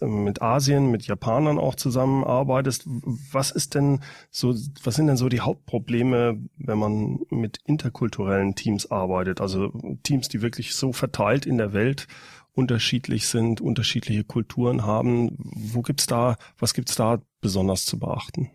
mit 0.00 0.42
Asien, 0.42 0.90
mit 0.90 1.06
Japanern 1.06 1.58
auch 1.58 1.74
zusammenarbeitest. 1.74 2.84
Was 3.32 3.50
ist 3.50 3.74
denn 3.74 4.00
so, 4.30 4.54
was 4.82 4.94
sind 4.94 5.06
denn 5.06 5.16
so 5.16 5.28
die 5.28 5.40
Hauptprobleme, 5.40 6.38
wenn 6.58 6.78
man 6.78 7.20
mit 7.30 7.58
interkulturellen 7.64 8.54
Teams 8.54 8.90
arbeitet? 8.90 9.40
Also 9.40 9.72
Teams, 10.02 10.28
die 10.28 10.42
wirklich 10.42 10.74
so 10.74 10.92
verteilt 10.92 11.46
in 11.46 11.58
der 11.58 11.72
Welt 11.72 12.06
unterschiedlich 12.52 13.28
sind, 13.28 13.60
unterschiedliche 13.60 14.24
Kulturen 14.24 14.84
haben. 14.84 15.36
Wo 15.38 15.82
gibt's 15.82 16.06
da, 16.06 16.36
was 16.58 16.74
gibt's 16.74 16.96
da 16.96 17.20
besonders 17.40 17.84
zu 17.84 17.98
beachten? 17.98 18.50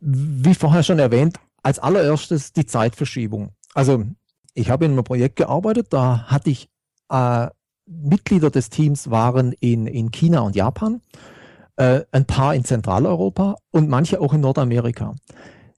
Wie 0.00 0.54
vorher 0.54 0.82
schon 0.82 0.98
erwähnt, 0.98 1.38
als 1.62 1.78
allererstes 1.78 2.52
die 2.52 2.66
Zeitverschiebung. 2.66 3.54
Also 3.74 4.04
ich 4.54 4.70
habe 4.70 4.86
in 4.86 4.92
einem 4.92 5.04
Projekt 5.04 5.36
gearbeitet, 5.36 5.92
da 5.92 6.26
hatte 6.28 6.50
ich 6.50 6.68
äh, 7.10 7.48
Mitglieder 7.86 8.50
des 8.50 8.70
Teams 8.70 9.10
waren 9.10 9.52
in, 9.52 9.86
in 9.86 10.10
China 10.10 10.40
und 10.40 10.56
Japan, 10.56 11.00
äh, 11.76 12.02
ein 12.12 12.26
paar 12.26 12.54
in 12.54 12.64
Zentraleuropa 12.64 13.56
und 13.70 13.88
manche 13.88 14.20
auch 14.20 14.34
in 14.34 14.40
Nordamerika. 14.40 15.14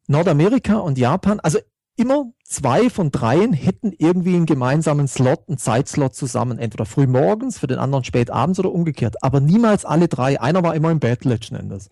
Nordamerika 0.07 0.77
und 0.77 0.97
Japan, 0.99 1.39
also 1.41 1.59
immer 1.97 2.33
zwei 2.45 2.89
von 2.89 3.11
dreien 3.11 3.53
hätten 3.53 3.93
irgendwie 3.99 4.37
einen 4.37 4.47
gemeinsamen 4.47 5.09
Slot, 5.09 5.49
einen 5.49 5.59
Zeitslot 5.59 6.15
zusammen, 6.15 6.59
entweder 6.59 6.87
früh 6.87 7.07
morgens, 7.07 7.59
für 7.59 7.67
den 7.67 7.79
anderen 7.79 8.05
spät 8.05 8.31
abends 8.31 8.59
oder 8.59 8.73
umgekehrt, 8.73 9.23
aber 9.23 9.41
niemals 9.41 9.85
alle 9.85 10.09
drei. 10.09 10.41
Einer 10.41 10.63
war 10.63 10.75
immer 10.75 10.91
im 10.91 11.01
Bett 11.01 11.25
letzten 11.25 11.57
Endes. 11.57 11.91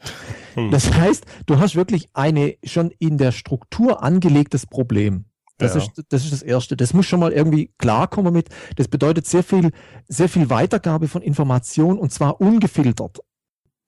Hm. 0.55 0.71
Das 0.71 0.95
heißt, 0.95 1.27
du 1.47 1.59
hast 1.59 1.75
wirklich 1.75 2.09
eine 2.15 2.57
schon 2.65 2.91
in 2.99 3.19
der 3.19 3.33
Struktur 3.33 4.03
angelegtes 4.03 4.67
Problem. 4.67 5.27
Das, 5.59 5.75
ja. 5.75 5.81
ist, 5.81 5.91
das 6.09 6.25
ist 6.25 6.33
das 6.33 6.43
Erste. 6.43 6.77
Das 6.77 6.93
muss 6.93 7.07
schon 7.07 7.21
mal 7.21 7.33
irgendwie 7.33 7.73
klarkommen 7.79 8.33
mit. 8.33 8.49
Das 8.77 8.89
bedeutet 8.89 9.27
sehr 9.27 9.43
viel, 9.43 9.71
sehr 10.07 10.29
viel 10.29 10.51
Weitergabe 10.51 11.09
von 11.09 11.23
Informationen 11.23 11.99
und 11.99 12.13
zwar 12.13 12.41
ungefiltert. 12.41 13.21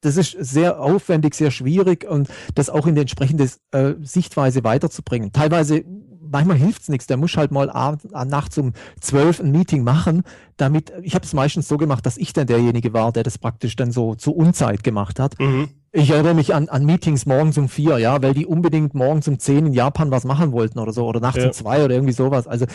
Das 0.00 0.16
ist 0.16 0.36
sehr 0.38 0.80
aufwendig, 0.80 1.34
sehr 1.34 1.50
schwierig 1.50 2.04
und 2.08 2.28
das 2.54 2.70
auch 2.70 2.86
in 2.86 2.94
die 2.94 3.00
entsprechende 3.00 3.50
äh, 3.72 3.94
Sichtweise 4.00 4.62
weiterzubringen. 4.62 5.32
Teilweise 5.32 5.84
manchmal 6.30 6.56
hilft 6.56 6.82
es 6.82 6.88
nichts. 6.88 7.06
Der 7.06 7.16
muss 7.16 7.36
halt 7.36 7.50
mal 7.50 7.70
abend, 7.70 8.12
nachts 8.12 8.58
um 8.58 8.72
zwölf 9.00 9.40
ein 9.40 9.50
Meeting 9.50 9.84
machen, 9.84 10.22
damit, 10.56 10.92
ich 11.02 11.14
habe 11.14 11.24
es 11.24 11.32
meistens 11.32 11.68
so 11.68 11.76
gemacht, 11.76 12.04
dass 12.06 12.16
ich 12.16 12.32
dann 12.32 12.46
derjenige 12.46 12.92
war, 12.92 13.12
der 13.12 13.22
das 13.22 13.38
praktisch 13.38 13.76
dann 13.76 13.92
so 13.92 14.14
zur 14.14 14.36
Unzeit 14.36 14.82
gemacht 14.82 15.20
hat. 15.20 15.38
Mhm. 15.38 15.68
Ich 15.90 16.10
erinnere 16.10 16.34
mich 16.34 16.54
an, 16.54 16.68
an 16.68 16.84
Meetings 16.84 17.24
morgens 17.24 17.56
um 17.56 17.68
vier, 17.68 17.98
ja, 17.98 18.20
weil 18.22 18.34
die 18.34 18.44
unbedingt 18.44 18.94
morgens 18.94 19.26
um 19.26 19.38
zehn 19.38 19.66
in 19.66 19.72
Japan 19.72 20.10
was 20.10 20.24
machen 20.24 20.52
wollten 20.52 20.78
oder 20.78 20.92
so, 20.92 21.06
oder 21.06 21.20
nachts 21.20 21.38
ja. 21.38 21.46
um 21.46 21.52
zwei 21.52 21.82
oder 21.84 21.94
irgendwie 21.94 22.12
sowas. 22.12 22.46
Also 22.46 22.66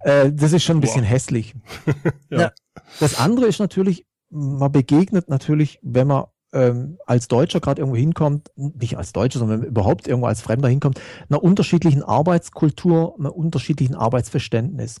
äh, 0.00 0.30
das 0.32 0.52
ist 0.52 0.64
schon 0.64 0.76
ein 0.76 0.80
bisschen 0.80 1.02
wow. 1.02 1.10
hässlich. 1.10 1.54
ja. 2.30 2.40
ja. 2.40 2.52
Das 3.00 3.18
andere 3.18 3.46
ist 3.46 3.58
natürlich, 3.58 4.06
man 4.30 4.70
begegnet 4.70 5.30
natürlich, 5.30 5.78
wenn 5.82 6.08
man 6.08 6.24
ähm, 6.52 6.98
als 7.06 7.28
Deutscher 7.28 7.60
gerade 7.60 7.80
irgendwo 7.80 7.96
hinkommt, 7.96 8.50
nicht 8.56 8.96
als 8.96 9.12
Deutscher, 9.12 9.38
sondern 9.38 9.62
überhaupt 9.62 10.08
irgendwo 10.08 10.26
als 10.26 10.40
Fremder 10.40 10.68
hinkommt, 10.68 11.00
einer 11.28 11.42
unterschiedlichen 11.42 12.02
Arbeitskultur, 12.02 13.14
einem 13.18 13.32
unterschiedlichen 13.32 13.94
Arbeitsverständnis. 13.94 14.98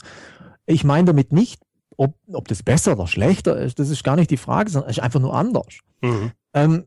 Ich 0.66 0.84
meine 0.84 1.06
damit 1.06 1.32
nicht, 1.32 1.62
ob, 1.96 2.14
ob 2.32 2.48
das 2.48 2.62
besser 2.62 2.92
oder 2.92 3.06
schlechter 3.06 3.58
ist, 3.58 3.78
das 3.78 3.90
ist 3.90 4.04
gar 4.04 4.16
nicht 4.16 4.30
die 4.30 4.36
Frage, 4.36 4.70
sondern 4.70 4.90
es 4.90 4.98
ist 4.98 5.02
einfach 5.02 5.20
nur 5.20 5.34
anders. 5.34 5.78
Mhm. 6.00 6.32
Ähm, 6.54 6.84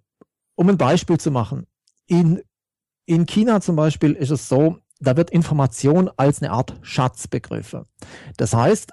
um 0.55 0.69
ein 0.69 0.77
Beispiel 0.77 1.19
zu 1.19 1.31
machen, 1.31 1.67
in, 2.07 2.41
in 3.05 3.25
China 3.25 3.61
zum 3.61 3.75
Beispiel 3.75 4.13
ist 4.13 4.29
es 4.29 4.47
so, 4.47 4.77
da 4.99 5.17
wird 5.17 5.31
Information 5.31 6.09
als 6.15 6.41
eine 6.41 6.51
Art 6.51 6.75
Schatz 6.81 7.27
begriffen. 7.27 7.85
Das 8.37 8.53
heißt, 8.53 8.91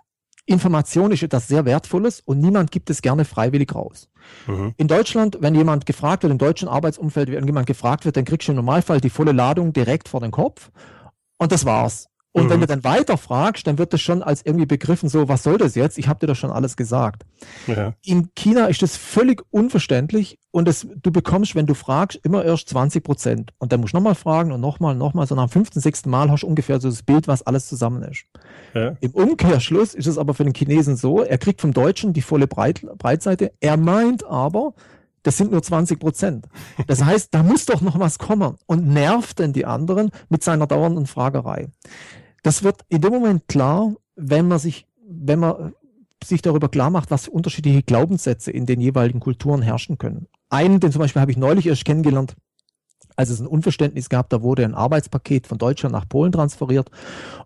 Information 0.49 1.13
ist 1.13 1.23
etwas 1.23 1.47
sehr 1.49 1.65
Wertvolles 1.65 2.21
und 2.21 2.41
niemand 2.41 2.71
gibt 2.71 2.91
es 2.91 3.03
gerne 3.03 3.25
freiwillig 3.25 3.75
raus. 3.75 4.09
Mhm. 4.47 4.75
In 4.77 4.89
Deutschland, 4.89 5.39
wenn 5.41 5.55
jemand 5.55 5.87
gefragt 5.87 6.23
wird, 6.23 6.31
im 6.31 6.39
deutschen 6.39 6.69
Arbeitsumfeld, 6.69 7.31
wenn 7.31 7.47
jemand 7.47 7.67
gefragt 7.67 8.05
wird, 8.05 8.17
dann 8.17 8.25
kriegst 8.25 8.49
du 8.49 8.53
im 8.53 8.57
Normalfall 8.57 9.01
die 9.01 9.11
volle 9.11 9.33
Ladung 9.33 9.73
direkt 9.73 10.09
vor 10.09 10.21
den 10.21 10.31
Kopf 10.31 10.71
und 11.39 11.53
das 11.53 11.65
war's. 11.65 12.09
Und 12.39 12.47
mhm. 12.47 12.51
wenn 12.51 12.61
du 12.61 12.67
dann 12.67 12.85
weiter 12.85 13.17
fragst, 13.17 13.67
dann 13.67 13.79
wird 13.79 13.93
das 13.93 14.01
schon 14.01 14.23
als 14.23 14.43
irgendwie 14.45 14.67
begriffen, 14.67 15.09
so, 15.09 15.29
was 15.29 15.43
soll 15.43 15.59
das 15.59 15.75
jetzt? 15.75 15.99
Ich 15.99 16.09
habe 16.09 16.21
dir 16.21 16.27
doch 16.27 16.37
schon 16.37 16.51
alles 16.51 16.77
gesagt. 16.77 17.25
Ja. 17.67 17.95
In 18.05 18.31
China 18.35 18.67
ist 18.67 18.83
das 18.83 18.97
völlig 18.97 19.43
unverständlich 19.51 20.39
und 20.51 20.67
das, 20.69 20.87
du 21.03 21.11
bekommst, 21.11 21.55
wenn 21.55 21.67
du 21.67 21.75
fragst, 21.75 22.19
immer 22.23 22.45
erst 22.45 22.69
20 22.71 23.03
Prozent. 23.05 23.53
Und 23.59 23.73
dann 23.73 23.81
musst 23.81 23.93
du 23.93 23.99
nochmal 23.99 24.15
fragen 24.15 24.53
und 24.53 24.61
nochmal, 24.61 24.95
nochmal, 24.95 25.27
so 25.27 25.35
nach 25.35 25.47
dem 25.47 25.51
fünften, 25.51 25.81
sechsten 25.81 26.11
Mal 26.11 26.31
hast 26.31 26.43
du 26.43 26.47
ungefähr 26.47 26.81
so 26.81 26.89
das 26.89 27.03
Bild, 27.03 27.29
was 27.29 27.43
alles 27.43 27.69
zusammen 27.69 28.03
ist. 28.03 28.25
Ja. 28.75 28.97
Im 29.01 29.11
Umkehrschluss 29.13 29.95
ist 29.95 30.07
es 30.07 30.19
aber 30.19 30.35
für 30.35 30.45
den 30.45 30.55
Chinesen 30.55 30.97
so, 30.97 31.23
er 31.23 31.39
kriegt 31.39 31.61
vom 31.61 31.73
Deutschen 31.73 32.13
die 32.13 32.23
volle 32.23 32.47
Breit, 32.47 32.87
Breitseite. 32.99 33.53
Er 33.61 33.77
meint 33.77 34.25
aber, 34.25 34.75
das 35.23 35.37
sind 35.37 35.51
nur 35.51 35.63
20 35.63 35.99
Prozent. 35.99 36.47
Das 36.87 37.05
heißt, 37.05 37.35
da 37.35 37.43
muss 37.43 37.67
doch 37.67 37.81
noch 37.81 37.99
was 37.99 38.19
kommen 38.19 38.57
und 38.67 38.87
nervt 38.87 39.39
denn 39.39 39.53
die 39.53 39.67
anderen 39.67 40.11
mit 40.29 40.43
seiner 40.43 40.67
dauernden 40.67 41.07
Fragerei. 41.07 41.69
Das 42.43 42.63
wird 42.63 42.83
in 42.89 43.01
dem 43.01 43.13
Moment 43.13 43.49
klar, 43.49 43.95
wenn 44.17 44.49
man 44.49 44.59
sich, 44.59 44.87
wenn 45.07 45.39
man 45.39 45.75
sich 46.23 46.43
darüber 46.43 46.69
klar 46.69 46.91
macht, 46.91 47.11
was 47.11 47.29
unterschiedliche 47.29 47.83
Glaubenssätze 47.83 48.51
in 48.51 48.67
den 48.67 48.81
jeweiligen 48.81 49.21
Kulturen 49.21 49.63
herrschen 49.63 49.99
können. 49.99 50.27
Einen, 50.51 50.81
den 50.81 50.93
zum 50.93 51.01
Beispiel 51.01 51.21
habe 51.21 51.31
ich 51.31 51.37
neulich 51.37 51.67
erst 51.67 51.85
kennengelernt, 51.85 52.35
als 53.17 53.31
es 53.31 53.41
ein 53.41 53.47
Unverständnis 53.47 54.09
gab, 54.09 54.29
da 54.31 54.43
wurde 54.43 54.65
ein 54.65 54.75
Arbeitspaket 54.75 55.47
von 55.47 55.59
Deutschland 55.59 55.93
nach 55.93 56.09
Polen 56.09 56.33
transferiert 56.33 56.91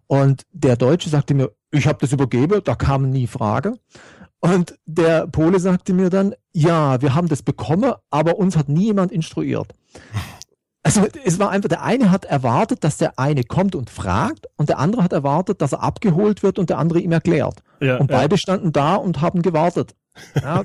und 0.06 0.42
der 0.52 0.76
Deutsche 0.76 1.08
sagte 1.08 1.34
mir, 1.34 1.52
ich 1.70 1.86
habe 1.86 1.98
das 2.00 2.12
übergeben, 2.12 2.60
da 2.64 2.74
kam 2.74 3.10
nie 3.10 3.26
Frage. 3.26 3.78
Und 4.40 4.78
der 4.86 5.28
Pole 5.28 5.60
sagte 5.60 5.94
mir 5.94 6.10
dann, 6.10 6.34
ja, 6.52 7.00
wir 7.00 7.14
haben 7.14 7.28
das 7.28 7.42
bekommen, 7.42 7.92
aber 8.10 8.38
uns 8.38 8.56
hat 8.56 8.68
nie 8.68 8.86
jemand 8.86 9.12
instruiert. 9.12 9.72
Also 10.84 11.06
es 11.24 11.38
war 11.38 11.50
einfach, 11.50 11.68
der 11.68 11.82
eine 11.82 12.10
hat 12.10 12.24
erwartet, 12.24 12.82
dass 12.82 12.96
der 12.96 13.18
eine 13.18 13.44
kommt 13.44 13.76
und 13.76 13.88
fragt 13.88 14.46
und 14.56 14.68
der 14.68 14.78
andere 14.78 15.04
hat 15.04 15.12
erwartet, 15.12 15.62
dass 15.62 15.72
er 15.72 15.82
abgeholt 15.82 16.42
wird 16.42 16.58
und 16.58 16.70
der 16.70 16.78
andere 16.78 16.98
ihm 16.98 17.12
erklärt. 17.12 17.62
Ja, 17.80 17.98
und 17.98 18.08
beide 18.08 18.34
ja. 18.34 18.38
standen 18.38 18.72
da 18.72 18.96
und 18.96 19.20
haben 19.20 19.42
gewartet. 19.42 19.94
Ja, 20.34 20.64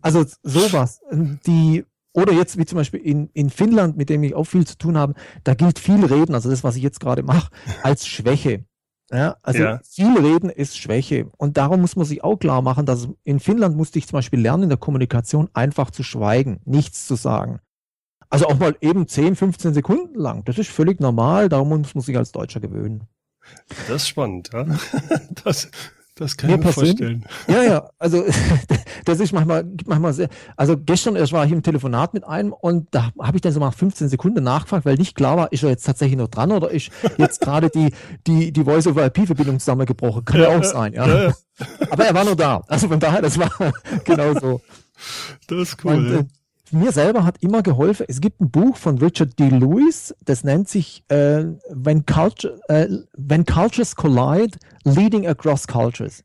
also 0.00 0.24
sowas. 0.42 1.00
Die, 1.12 1.84
oder 2.12 2.32
jetzt 2.32 2.58
wie 2.58 2.66
zum 2.66 2.76
Beispiel 2.76 3.00
in, 3.00 3.30
in 3.34 3.50
Finnland, 3.50 3.96
mit 3.96 4.10
dem 4.10 4.22
ich 4.24 4.34
auch 4.34 4.44
viel 4.44 4.66
zu 4.66 4.76
tun 4.76 4.98
habe, 4.98 5.14
da 5.44 5.54
gilt 5.54 5.78
viel 5.78 6.04
Reden, 6.04 6.34
also 6.34 6.50
das, 6.50 6.64
was 6.64 6.76
ich 6.76 6.82
jetzt 6.82 7.00
gerade 7.00 7.22
mache, 7.22 7.48
als 7.82 8.06
Schwäche. 8.06 8.64
Ja, 9.12 9.36
also 9.42 9.62
ja. 9.62 9.80
viel 9.84 10.18
reden 10.18 10.48
ist 10.48 10.78
Schwäche. 10.78 11.30
Und 11.36 11.58
darum 11.58 11.82
muss 11.82 11.96
man 11.96 12.06
sich 12.06 12.24
auch 12.24 12.36
klar 12.38 12.62
machen, 12.62 12.86
dass 12.86 13.08
in 13.24 13.40
Finnland 13.40 13.76
musste 13.76 13.98
ich 13.98 14.06
zum 14.06 14.16
Beispiel 14.16 14.40
lernen, 14.40 14.64
in 14.64 14.68
der 14.70 14.78
Kommunikation 14.78 15.50
einfach 15.52 15.90
zu 15.90 16.02
schweigen, 16.02 16.60
nichts 16.64 17.06
zu 17.06 17.14
sagen. 17.14 17.60
Also 18.32 18.46
auch 18.46 18.58
mal 18.58 18.74
eben 18.80 19.06
10, 19.06 19.36
15 19.36 19.74
Sekunden 19.74 20.18
lang. 20.18 20.42
Das 20.46 20.56
ist 20.56 20.70
völlig 20.70 21.00
normal, 21.00 21.50
darum 21.50 21.68
muss 21.68 21.94
man 21.94 22.00
sich 22.00 22.16
als 22.16 22.32
Deutscher 22.32 22.60
gewöhnen. 22.60 23.02
Das 23.88 23.96
ist 23.96 24.08
spannend, 24.08 24.48
ja. 24.54 24.64
Das, 25.44 25.70
das 26.14 26.38
kann 26.38 26.48
ich 26.48 26.56
mir 26.56 26.72
vorstellen. 26.72 27.26
Ja, 27.46 27.62
ja, 27.62 27.90
also 27.98 28.24
das 29.04 29.20
ist 29.20 29.34
manchmal, 29.34 29.66
manchmal 29.84 30.14
sehr, 30.14 30.30
also 30.56 30.78
gestern 30.78 31.14
erst 31.14 31.34
war 31.34 31.44
ich 31.44 31.52
im 31.52 31.62
Telefonat 31.62 32.14
mit 32.14 32.24
einem 32.24 32.54
und 32.54 32.88
da 32.92 33.10
habe 33.20 33.36
ich 33.36 33.42
dann 33.42 33.52
so 33.52 33.60
mal 33.60 33.70
15 33.70 34.08
Sekunden 34.08 34.42
nachgefragt, 34.42 34.86
weil 34.86 34.96
nicht 34.96 35.14
klar 35.14 35.36
war, 35.36 35.52
ist 35.52 35.62
er 35.62 35.68
jetzt 35.68 35.84
tatsächlich 35.84 36.16
noch 36.16 36.28
dran 36.28 36.52
oder 36.52 36.70
ist 36.70 36.90
jetzt 37.18 37.42
gerade 37.42 37.68
die, 37.68 37.92
die, 38.26 38.50
die 38.50 38.64
Voice-over-IP-Verbindung 38.64 39.60
zusammengebrochen. 39.60 40.24
Kann 40.24 40.40
ja 40.40 40.56
auch 40.56 40.64
sein, 40.64 40.94
ja. 40.94 41.06
ja. 41.06 41.34
Aber 41.90 42.06
er 42.06 42.14
war 42.14 42.24
nur 42.24 42.36
da. 42.36 42.62
Also 42.66 42.88
von 42.88 42.98
daher, 42.98 43.20
das 43.20 43.38
war 43.38 43.50
genau 44.04 44.32
so. 44.40 44.62
Das 45.48 45.58
ist 45.58 45.84
cool. 45.84 45.92
Und, 45.92 46.14
äh, 46.14 46.24
mir 46.70 46.92
selber 46.92 47.24
hat 47.24 47.42
immer 47.42 47.62
geholfen, 47.62 48.06
es 48.08 48.20
gibt 48.20 48.40
ein 48.40 48.50
Buch 48.50 48.76
von 48.76 48.98
Richard 48.98 49.38
D. 49.38 49.48
Lewis, 49.48 50.14
das 50.24 50.44
nennt 50.44 50.68
sich 50.68 51.04
äh, 51.08 51.44
When, 51.70 52.06
Culture, 52.06 52.60
äh, 52.68 52.88
When 53.16 53.44
Cultures 53.44 53.96
Collide, 53.96 54.56
Leading 54.84 55.26
Across 55.26 55.66
Cultures. 55.66 56.24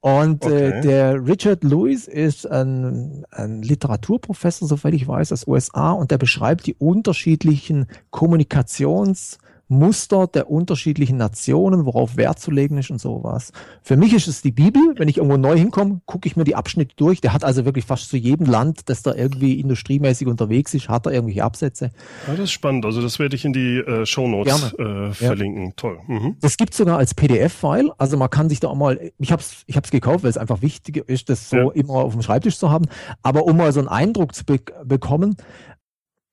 Und 0.00 0.44
äh, 0.44 0.48
okay. 0.48 0.68
äh, 0.68 0.80
der 0.80 1.26
Richard 1.26 1.62
Lewis 1.62 2.08
ist 2.08 2.50
ein, 2.50 3.24
ein 3.30 3.62
Literaturprofessor, 3.62 4.66
soweit 4.68 4.94
ich 4.94 5.06
weiß, 5.06 5.32
aus 5.32 5.46
USA, 5.46 5.92
und 5.92 6.10
der 6.10 6.18
beschreibt 6.18 6.66
die 6.66 6.74
unterschiedlichen 6.74 7.86
Kommunikations- 8.10 9.38
Muster 9.70 10.26
der 10.26 10.50
unterschiedlichen 10.50 11.16
Nationen, 11.16 11.86
worauf 11.86 12.16
Wert 12.16 12.40
zu 12.40 12.50
legen 12.50 12.76
ist 12.76 12.90
und 12.90 13.00
sowas. 13.00 13.52
Für 13.82 13.96
mich 13.96 14.12
ist 14.12 14.26
es 14.26 14.42
die 14.42 14.50
Bibel. 14.50 14.82
Wenn 14.96 15.08
ich 15.08 15.18
irgendwo 15.18 15.36
neu 15.36 15.56
hinkomme, 15.56 16.00
gucke 16.06 16.26
ich 16.26 16.36
mir 16.36 16.44
die 16.44 16.56
Abschnitte 16.56 16.96
durch. 16.96 17.20
Der 17.20 17.32
hat 17.32 17.44
also 17.44 17.64
wirklich 17.64 17.84
fast 17.84 18.08
zu 18.08 18.16
jedem 18.16 18.46
Land, 18.46 18.88
das 18.88 19.02
da 19.02 19.14
irgendwie 19.14 19.60
industriemäßig 19.60 20.26
unterwegs 20.26 20.74
ist, 20.74 20.88
hat 20.88 21.06
er 21.06 21.12
irgendwelche 21.12 21.44
Absätze. 21.44 21.92
Ja, 22.26 22.32
das 22.32 22.44
ist 22.44 22.52
spannend. 22.52 22.84
Also 22.84 23.00
das 23.00 23.20
werde 23.20 23.36
ich 23.36 23.44
in 23.44 23.52
die 23.52 23.78
äh, 23.78 24.04
Shownotes 24.04 24.74
äh, 24.74 25.12
verlinken. 25.12 25.66
Ja. 25.66 25.72
Toll. 25.76 25.98
Mhm. 26.08 26.36
Das 26.40 26.56
gibt 26.56 26.74
sogar 26.74 26.98
als 26.98 27.14
PDF-File. 27.14 27.92
Also 27.96 28.16
man 28.16 28.28
kann 28.28 28.48
sich 28.48 28.58
da 28.58 28.68
auch 28.68 28.74
mal, 28.74 29.12
ich 29.18 29.30
habe 29.30 29.40
es 29.40 29.62
ich 29.66 29.76
hab's 29.76 29.92
gekauft, 29.92 30.24
weil 30.24 30.30
es 30.30 30.38
einfach 30.38 30.62
wichtig 30.62 30.96
ist, 31.08 31.28
das 31.28 31.48
so 31.48 31.56
ja. 31.56 31.70
immer 31.72 31.94
auf 31.94 32.12
dem 32.12 32.22
Schreibtisch 32.22 32.58
zu 32.58 32.70
haben. 32.70 32.86
Aber 33.22 33.44
um 33.44 33.56
mal 33.56 33.72
so 33.72 33.78
einen 33.78 33.88
Eindruck 33.88 34.34
zu 34.34 34.44
be 34.44 34.58
bekommen, 34.84 35.36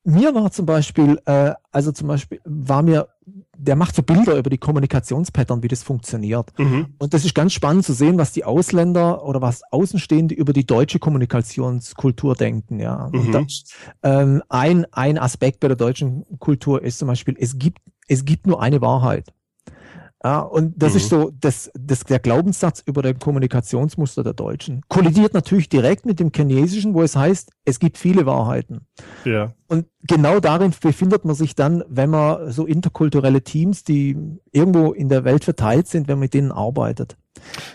mir 0.07 0.33
war 0.33 0.51
zum 0.51 0.65
Beispiel, 0.65 1.19
äh, 1.25 1.51
also 1.71 1.91
zum 1.91 2.07
Beispiel 2.07 2.39
war 2.45 2.81
mir, 2.81 3.09
der 3.57 3.75
macht 3.75 3.93
so 3.93 4.03
Bilder 4.03 4.37
über 4.37 4.49
die 4.49 4.57
Kommunikationspattern, 4.57 5.61
wie 5.63 5.67
das 5.67 5.83
funktioniert. 5.83 6.57
Mhm. 6.57 6.93
Und 6.97 7.13
das 7.13 7.25
ist 7.25 7.35
ganz 7.35 7.51
spannend 7.51 7.83
zu 7.83 7.91
sehen, 7.91 8.17
was 8.17 8.31
die 8.31 8.45
Ausländer 8.45 9.25
oder 9.25 9.41
was 9.41 9.61
Außenstehende 9.69 10.33
über 10.33 10.53
die 10.53 10.65
deutsche 10.65 10.99
Kommunikationskultur 10.99 12.35
denken. 12.35 12.79
Ja, 12.79 13.09
mhm. 13.11 13.31
das, 13.33 13.63
ähm, 14.01 14.41
ein 14.47 14.85
ein 14.93 15.17
Aspekt 15.17 15.59
bei 15.59 15.67
der 15.67 15.77
deutschen 15.77 16.25
Kultur 16.39 16.81
ist 16.81 16.99
zum 16.99 17.09
Beispiel, 17.09 17.35
es 17.37 17.57
gibt 17.59 17.79
es 18.07 18.23
gibt 18.23 18.47
nur 18.47 18.61
eine 18.61 18.79
Wahrheit. 18.79 19.33
Ja, 20.23 20.39
und 20.39 20.73
das 20.81 20.93
mhm. 20.93 20.97
ist 20.97 21.09
so 21.09 21.31
das, 21.39 21.71
das, 21.75 22.03
der 22.03 22.19
Glaubenssatz 22.19 22.81
über 22.85 23.01
den 23.03 23.19
Kommunikationsmuster 23.19 24.23
der 24.23 24.33
Deutschen. 24.33 24.81
Kollidiert 24.89 25.33
natürlich 25.33 25.69
direkt 25.69 26.05
mit 26.05 26.19
dem 26.19 26.31
Chinesischen, 26.35 26.95
wo 26.95 27.03
es 27.03 27.15
heißt, 27.15 27.51
es 27.65 27.79
gibt 27.79 27.97
viele 27.97 28.25
Wahrheiten. 28.25 28.87
Ja. 29.25 29.53
Und 29.67 29.85
genau 30.07 30.39
darin 30.39 30.73
befindet 30.79 31.25
man 31.25 31.35
sich 31.35 31.55
dann, 31.55 31.83
wenn 31.87 32.09
man 32.09 32.51
so 32.51 32.65
interkulturelle 32.65 33.43
Teams, 33.43 33.83
die 33.83 34.17
irgendwo 34.51 34.93
in 34.93 35.09
der 35.09 35.23
Welt 35.23 35.43
verteilt 35.43 35.87
sind, 35.87 36.07
wenn 36.07 36.15
man 36.15 36.21
mit 36.21 36.33
denen 36.33 36.51
arbeitet. 36.51 37.17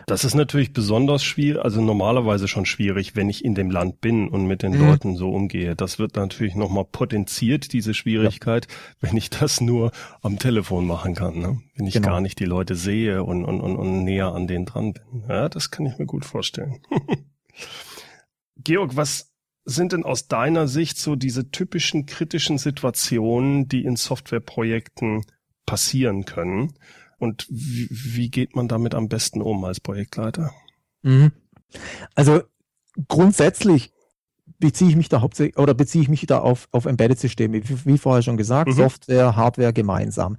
Das 0.06 0.24
ist 0.24 0.34
natürlich 0.34 0.72
besonders 0.72 1.22
schwierig, 1.22 1.62
also 1.62 1.80
normalerweise 1.80 2.48
schon 2.48 2.66
schwierig, 2.66 3.14
wenn 3.14 3.28
ich 3.28 3.44
in 3.44 3.54
dem 3.54 3.70
Land 3.70 4.00
bin 4.00 4.28
und 4.28 4.46
mit 4.46 4.62
den 4.62 4.72
mhm. 4.72 4.86
Leuten 4.86 5.16
so 5.16 5.30
umgehe. 5.30 5.76
Das 5.76 5.98
wird 5.98 6.16
natürlich 6.16 6.54
nochmal 6.54 6.84
potenziert, 6.84 7.72
diese 7.72 7.94
Schwierigkeit, 7.94 8.66
ja. 8.68 9.08
wenn 9.08 9.16
ich 9.16 9.30
das 9.30 9.60
nur 9.60 9.92
am 10.20 10.38
Telefon 10.38 10.86
machen 10.86 11.14
kann, 11.14 11.38
ne? 11.38 11.60
wenn 11.76 11.86
ich 11.86 11.94
genau. 11.94 12.08
gar 12.08 12.20
nicht 12.20 12.38
die 12.40 12.44
Leute 12.44 12.74
sehe 12.74 13.22
und, 13.22 13.44
und, 13.44 13.60
und, 13.60 13.76
und 13.76 14.04
näher 14.04 14.32
an 14.32 14.46
denen 14.46 14.66
dran 14.66 14.94
bin. 14.94 15.24
Ja, 15.28 15.48
das 15.48 15.70
kann 15.70 15.86
ich 15.86 15.98
mir 15.98 16.06
gut 16.06 16.24
vorstellen. 16.24 16.80
Georg, 18.64 18.96
was 18.96 19.31
sind 19.64 19.92
denn 19.92 20.05
aus 20.05 20.29
deiner 20.29 20.66
Sicht 20.68 20.98
so 20.98 21.16
diese 21.16 21.51
typischen 21.51 22.07
kritischen 22.07 22.59
Situationen, 22.59 23.68
die 23.68 23.85
in 23.85 23.96
Softwareprojekten 23.96 25.25
passieren 25.66 26.25
können? 26.25 26.75
Und 27.18 27.46
wie, 27.48 27.88
wie 27.90 28.31
geht 28.31 28.57
man 28.57 28.66
damit 28.66 28.94
am 28.94 29.09
besten 29.09 29.40
um 29.40 29.64
als 29.64 29.79
Projektleiter? 29.79 30.53
Mhm. 31.03 31.31
Also 32.14 32.42
grundsätzlich 33.09 33.92
beziehe 34.59 34.90
ich 34.90 34.96
mich 34.96 35.09
da 35.09 35.20
hauptsächlich 35.20 35.59
oder 35.59 35.75
beziehe 35.75 36.03
ich 36.03 36.09
mich 36.09 36.27
da 36.27 36.38
auf, 36.38 36.68
auf 36.72 36.87
Embedded-Systeme, 36.87 37.68
wie, 37.68 37.85
wie, 37.85 37.98
vorher 37.98 38.22
schon 38.22 38.37
gesagt, 38.37 38.70
mhm. 38.70 38.75
Software, 38.75 39.37
Hardware 39.37 39.72
gemeinsam. 39.72 40.37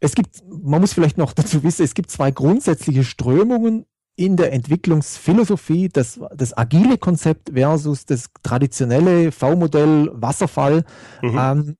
es 0.00 0.14
gibt, 0.14 0.42
man 0.48 0.80
muss 0.80 0.92
vielleicht 0.92 1.18
noch 1.18 1.32
dazu 1.34 1.62
wissen, 1.62 1.82
es 1.82 1.94
gibt 1.94 2.10
zwei 2.10 2.30
grundsätzliche 2.30 3.04
Strömungen 3.04 3.86
in 4.16 4.36
der 4.36 4.52
Entwicklungsphilosophie, 4.52 5.88
das, 5.88 6.20
das 6.34 6.56
agile 6.56 6.98
Konzept 6.98 7.50
versus 7.54 8.04
das 8.04 8.30
traditionelle 8.42 9.32
V-Modell 9.32 10.10
Wasserfall. 10.12 10.84
Mhm. 11.22 11.38
Ähm, 11.38 11.76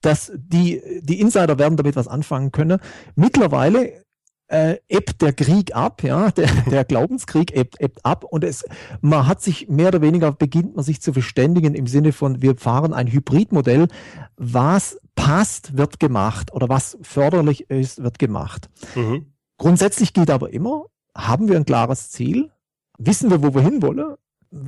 dass 0.00 0.30
die, 0.36 0.82
die 1.00 1.18
Insider 1.18 1.58
werden 1.58 1.78
damit 1.78 1.96
was 1.96 2.08
anfangen 2.08 2.52
können. 2.52 2.78
Mittlerweile 3.16 4.04
äh, 4.48 4.76
ebbt 4.88 5.22
der 5.22 5.32
Krieg 5.32 5.74
ab, 5.74 6.02
ja, 6.02 6.30
der, 6.36 6.48
der 6.70 6.84
Glaubenskrieg 6.84 7.56
ebbt, 7.56 7.80
ebbt 7.80 8.04
ab 8.04 8.24
und 8.24 8.44
es, 8.44 8.64
man 9.00 9.26
hat 9.26 9.42
sich 9.42 9.68
mehr 9.68 9.88
oder 9.88 10.02
weniger 10.02 10.32
beginnt 10.32 10.76
man 10.76 10.84
sich 10.84 11.00
zu 11.00 11.12
verständigen 11.12 11.74
im 11.74 11.86
Sinne 11.86 12.12
von, 12.12 12.42
wir 12.42 12.56
fahren 12.56 12.92
ein 12.92 13.10
Hybridmodell, 13.10 13.88
was 14.36 14.98
passt, 15.14 15.76
wird 15.76 15.98
gemacht 16.00 16.52
oder 16.52 16.68
was 16.68 16.98
förderlich 17.02 17.70
ist, 17.70 18.02
wird 18.02 18.18
gemacht. 18.18 18.68
Mhm. 18.94 19.32
Grundsätzlich 19.56 20.12
gilt 20.12 20.30
aber 20.30 20.52
immer, 20.52 20.86
haben 21.16 21.48
wir 21.48 21.56
ein 21.56 21.64
klares 21.64 22.10
Ziel, 22.10 22.50
wissen 22.98 23.30
wir, 23.30 23.42
wo 23.42 23.54
wir 23.54 23.62
hinwollen, 23.62 24.16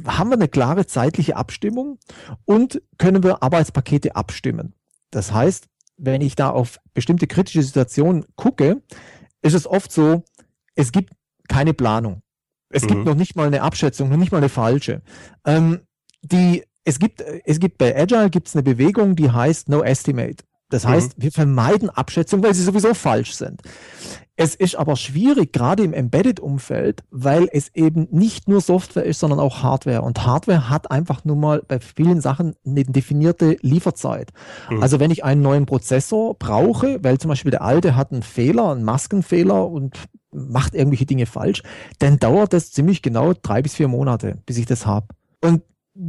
haben 0.06 0.30
wir 0.30 0.36
eine 0.36 0.48
klare 0.48 0.86
zeitliche 0.86 1.36
Abstimmung 1.36 1.98
und 2.44 2.82
können 2.98 3.22
wir 3.22 3.42
Arbeitspakete 3.42 4.16
abstimmen. 4.16 4.74
Das 5.10 5.32
heißt, 5.32 5.68
wenn 5.96 6.20
ich 6.20 6.34
da 6.36 6.50
auf 6.50 6.80
bestimmte 6.92 7.26
kritische 7.26 7.62
Situationen 7.62 8.26
gucke, 8.36 8.82
ist 9.42 9.54
es 9.54 9.66
oft 9.66 9.92
so, 9.92 10.24
es 10.74 10.92
gibt 10.92 11.12
keine 11.48 11.74
Planung. 11.74 12.22
Es 12.68 12.82
mhm. 12.82 12.88
gibt 12.88 13.04
noch 13.04 13.14
nicht 13.14 13.36
mal 13.36 13.46
eine 13.46 13.62
Abschätzung, 13.62 14.08
noch 14.08 14.16
nicht 14.16 14.32
mal 14.32 14.38
eine 14.38 14.48
falsche. 14.48 15.02
Ähm, 15.44 15.80
die, 16.22 16.64
es 16.84 16.98
gibt, 16.98 17.20
es 17.20 17.60
gibt 17.60 17.78
bei 17.78 17.96
Agile 17.96 18.30
gibt's 18.30 18.54
eine 18.54 18.62
Bewegung, 18.62 19.16
die 19.16 19.30
heißt 19.30 19.68
No 19.68 19.82
Estimate. 19.82 20.44
Das 20.68 20.84
mhm. 20.84 20.88
heißt, 20.88 21.12
wir 21.16 21.32
vermeiden 21.32 21.90
Abschätzungen, 21.90 22.44
weil 22.44 22.54
sie 22.54 22.62
sowieso 22.62 22.94
falsch 22.94 23.34
sind. 23.34 23.62
Es 24.38 24.54
ist 24.54 24.76
aber 24.76 24.96
schwierig, 24.96 25.52
gerade 25.54 25.82
im 25.82 25.94
Embedded-Umfeld, 25.94 27.04
weil 27.10 27.48
es 27.52 27.74
eben 27.74 28.06
nicht 28.10 28.48
nur 28.48 28.60
Software 28.60 29.04
ist, 29.04 29.20
sondern 29.20 29.40
auch 29.40 29.62
Hardware. 29.62 30.02
Und 30.02 30.26
Hardware 30.26 30.68
hat 30.68 30.90
einfach 30.90 31.24
nur 31.24 31.36
mal 31.36 31.62
bei 31.66 31.80
vielen 31.80 32.20
Sachen 32.20 32.54
eine 32.66 32.84
definierte 32.84 33.56
Lieferzeit. 33.62 34.32
Mhm. 34.70 34.82
Also 34.82 35.00
wenn 35.00 35.10
ich 35.10 35.24
einen 35.24 35.40
neuen 35.40 35.64
Prozessor 35.64 36.34
brauche, 36.34 37.02
weil 37.02 37.16
zum 37.16 37.30
Beispiel 37.30 37.50
der 37.50 37.62
alte 37.62 37.96
hat 37.96 38.12
einen 38.12 38.22
Fehler, 38.22 38.72
einen 38.72 38.84
Maskenfehler 38.84 39.66
und 39.66 39.96
macht 40.32 40.74
irgendwelche 40.74 41.06
Dinge 41.06 41.24
falsch, 41.24 41.62
dann 41.98 42.18
dauert 42.18 42.52
das 42.52 42.72
ziemlich 42.72 43.00
genau 43.00 43.32
drei 43.32 43.62
bis 43.62 43.74
vier 43.74 43.88
Monate, 43.88 44.42
bis 44.44 44.58
ich 44.58 44.66
das 44.66 44.84
habe. 44.84 45.06
Und 45.40 45.62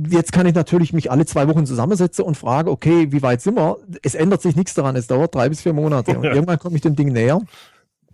jetzt 0.09 0.31
kann 0.31 0.45
ich 0.45 0.55
natürlich 0.55 0.93
mich 0.93 1.11
alle 1.11 1.25
zwei 1.25 1.47
Wochen 1.47 1.65
zusammensetzen 1.65 2.25
und 2.25 2.35
frage, 2.35 2.71
okay, 2.71 3.11
wie 3.11 3.21
weit 3.21 3.41
sind 3.41 3.55
wir? 3.55 3.77
Es 4.03 4.15
ändert 4.15 4.41
sich 4.41 4.55
nichts 4.55 4.73
daran, 4.73 4.95
es 4.95 5.07
dauert 5.07 5.33
drei 5.33 5.49
bis 5.49 5.61
vier 5.61 5.73
Monate. 5.73 6.17
Und 6.17 6.23
irgendwann 6.23 6.59
komme 6.59 6.75
ich 6.75 6.81
dem 6.81 6.95
Ding 6.95 7.11
näher. 7.11 7.41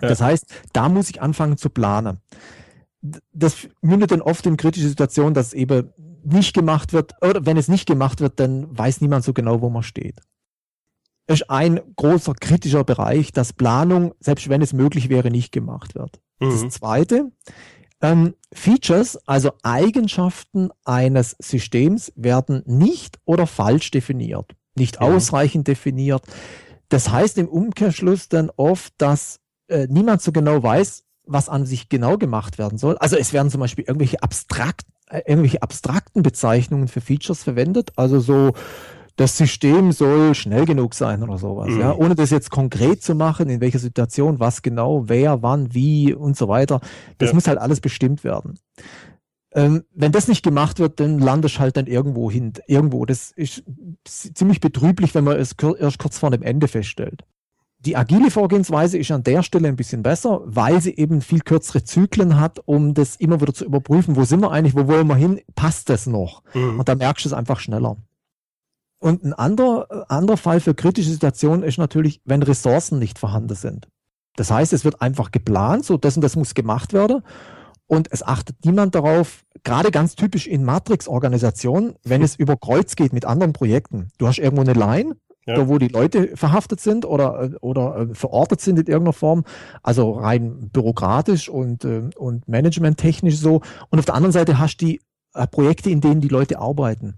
Ja. 0.02 0.08
Das 0.08 0.22
heißt, 0.22 0.46
da 0.74 0.90
muss 0.90 1.10
ich 1.10 1.22
anfangen 1.22 1.58
zu 1.58 1.70
planen. 1.70 2.20
Das 3.34 3.68
mündet 3.82 4.12
dann 4.12 4.22
oft 4.22 4.46
in 4.46 4.58
kritische 4.58 4.88
Situationen, 4.88 5.34
dass 5.34 5.54
eben 5.54 5.90
nicht 6.24 6.54
gemacht 6.54 6.94
wird, 6.94 7.14
oder 7.22 7.46
wenn 7.46 7.58
es 7.58 7.68
nicht 7.68 7.86
gemacht 7.86 8.22
wird, 8.22 8.40
dann 8.40 8.78
weiß 8.78 9.02
niemand 9.02 9.26
so 9.26 9.34
genau, 9.34 9.62
wo 9.62 9.70
man 9.70 9.84
steht. 9.84 10.22
Das 11.28 11.42
ist 11.42 11.50
ein 11.50 11.80
großer 11.96 12.34
kritischer 12.34 12.84
Bereich, 12.84 13.32
dass 13.32 13.54
Planung, 13.54 14.14
selbst 14.20 14.50
wenn 14.50 14.62
es 14.62 14.74
möglich 14.74 15.10
wäre, 15.10 15.32
nicht 15.32 15.52
gemacht 15.52 15.96
wird. 15.96 16.22
Mhm. 16.40 16.50
Das 16.50 16.70
zweite, 16.70 17.32
ähm, 18.04 18.36
Features, 18.54 19.18
also 19.26 19.54
Eigenschaften 19.64 20.70
eines 20.84 21.36
Systems, 21.40 22.12
werden 22.16 22.62
nicht 22.66 23.18
oder 23.26 23.48
falsch 23.48 23.90
definiert, 23.90 24.52
nicht 24.76 24.96
ja. 24.96 25.02
ausreichend 25.02 25.68
definiert. 25.68 26.22
Das 26.90 27.10
heißt 27.10 27.38
im 27.40 27.48
Umkehrschluss 27.48 28.30
dann 28.30 28.52
oft, 28.58 28.94
dass 28.98 29.40
äh, 29.70 29.88
niemand 29.90 30.22
so 30.22 30.32
genau 30.32 30.62
weiß, 30.62 31.06
was 31.26 31.48
an 31.48 31.66
sich 31.66 31.88
genau 31.88 32.18
gemacht 32.18 32.58
werden 32.58 32.78
soll. 32.78 32.98
Also 32.98 33.16
es 33.16 33.32
werden 33.32 33.50
zum 33.50 33.62
Beispiel 33.62 33.86
irgendwelche 33.86 34.22
abstrakt, 34.22 34.86
äh, 35.10 35.22
irgendwelche 35.26 35.62
abstrakten 35.62 36.22
Bezeichnungen 36.22 36.90
für 36.90 37.00
Features 37.00 37.42
verwendet. 37.42 37.94
Also 37.96 38.20
so, 38.20 38.54
das 39.16 39.38
System 39.38 39.92
soll 39.92 40.34
schnell 40.34 40.66
genug 40.66 40.96
sein 40.96 41.22
oder 41.22 41.38
sowas, 41.38 41.70
mhm. 41.70 41.80
ja, 41.80 41.96
ohne 41.96 42.16
das 42.16 42.32
jetzt 42.32 42.50
konkret 42.50 43.04
zu 43.04 43.14
machen, 43.14 43.50
in 43.50 43.62
welcher 43.62 43.80
Situation, 43.80 44.40
was 44.40 44.62
genau, 44.62 45.08
wer, 45.08 45.44
wann, 45.44 45.74
wie 45.74 46.14
und 46.14 46.36
so 46.36 46.48
weiter. 46.48 46.82
Das 47.20 47.30
ja. 47.30 47.36
muss 47.36 47.48
halt 47.48 47.60
alles 47.60 47.80
bestimmt 47.80 48.24
werden. 48.24 48.60
Ähm, 49.56 49.84
wenn 49.94 50.12
das 50.12 50.28
nicht 50.28 50.44
gemacht 50.44 50.80
wird, 50.80 51.00
dann 51.00 51.20
landest 51.20 51.60
halt 51.60 51.78
dann 51.78 51.86
irgendwo 51.86 52.32
hin, 52.32 52.54
irgendwo. 52.68 53.06
Das 53.06 53.32
ist 53.32 53.64
ziemlich 54.04 54.60
betrüblich, 54.60 55.14
wenn 55.14 55.24
man 55.24 55.38
es 55.38 55.56
erst 55.80 56.00
kurz 56.00 56.18
vor 56.18 56.32
dem 56.32 56.42
Ende 56.42 56.68
feststellt. 56.68 57.24
Die 57.86 57.98
agile 57.98 58.32
Vorgehensweise 58.32 58.98
ist 58.98 59.12
an 59.12 59.24
der 59.24 59.44
Stelle 59.44 59.68
ein 59.68 59.76
bisschen 59.76 60.04
besser, 60.04 60.42
weil 60.46 60.82
sie 60.82 60.96
eben 60.96 61.22
viel 61.22 61.42
kürzere 61.42 61.84
Zyklen 61.84 62.40
hat, 62.40 62.60
um 62.66 62.94
das 62.94 63.18
immer 63.18 63.42
wieder 63.42 63.54
zu 63.54 63.66
überprüfen. 63.66 64.16
Wo 64.16 64.24
sind 64.24 64.40
wir 64.40 64.52
eigentlich? 64.52 64.74
Wo 64.74 64.88
wollen 64.88 65.08
wir 65.08 65.18
hin? 65.18 65.42
Passt 65.54 65.90
das 65.90 66.08
noch? 66.08 66.44
Mhm. 66.54 66.80
Und 66.80 66.88
da 66.88 66.96
merkst 66.96 67.26
du 67.26 67.30
es 67.30 67.34
einfach 67.34 67.60
schneller. 67.60 67.98
Und 69.04 69.24
ein 69.24 69.34
anderer, 69.34 70.06
anderer 70.10 70.38
Fall 70.38 70.62
für 70.62 70.74
kritische 70.74 71.10
Situationen 71.10 71.64
ist 71.64 71.78
natürlich, 71.78 72.22
wenn 72.24 72.42
Ressourcen 72.42 73.00
nicht 73.00 73.20
vorhanden 73.20 73.56
sind. 73.56 73.90
Das 74.38 74.50
heißt, 74.50 74.72
es 74.72 74.86
wird 74.86 75.02
einfach 75.02 75.32
geplant, 75.32 75.84
so 75.84 75.98
das 75.98 76.16
und 76.16 76.22
das 76.22 76.38
muss 76.38 76.54
gemacht 76.54 76.94
werden. 76.94 77.22
Und 77.86 78.08
es 78.12 78.24
achtet 78.24 78.56
niemand 78.64 78.96
darauf, 78.96 79.44
gerade 79.64 79.92
ganz 79.92 80.16
typisch 80.16 80.48
in 80.48 80.64
Matrix-Organisationen, 80.64 81.96
wenn 82.06 82.22
es 82.22 82.38
über 82.38 82.56
Kreuz 82.56 82.96
geht 82.96 83.12
mit 83.12 83.26
anderen 83.26 83.52
Projekten. 83.52 84.08
Du 84.20 84.28
hast 84.28 84.40
irgendwo 84.40 84.62
eine 84.62 84.74
Line 84.74 85.18
ja. 85.46 85.56
da 85.56 85.68
wo 85.68 85.78
die 85.78 85.90
Leute 85.90 86.38
verhaftet 86.38 86.80
sind 86.80 87.06
oder, 87.06 87.52
oder 87.60 87.98
äh, 87.98 88.16
verortet 88.16 88.62
sind 88.62 88.80
in 88.80 88.88
irgendeiner 88.88 89.12
Form, 89.12 89.44
also 89.82 90.12
rein 90.12 90.70
bürokratisch 90.70 91.50
und, 91.50 91.84
äh, 91.84 92.10
und 92.16 92.48
managementtechnisch 92.48 93.38
so. 93.38 93.62
Und 93.90 94.00
auf 94.00 94.06
der 94.06 94.16
anderen 94.16 94.32
Seite 94.32 94.60
hast 94.60 94.78
du 94.78 94.86
die 94.86 95.02
äh, 95.34 95.46
Projekte, 95.48 95.90
in 95.90 96.02
denen 96.02 96.22
die 96.22 96.30
Leute 96.30 96.60
arbeiten. 96.60 97.16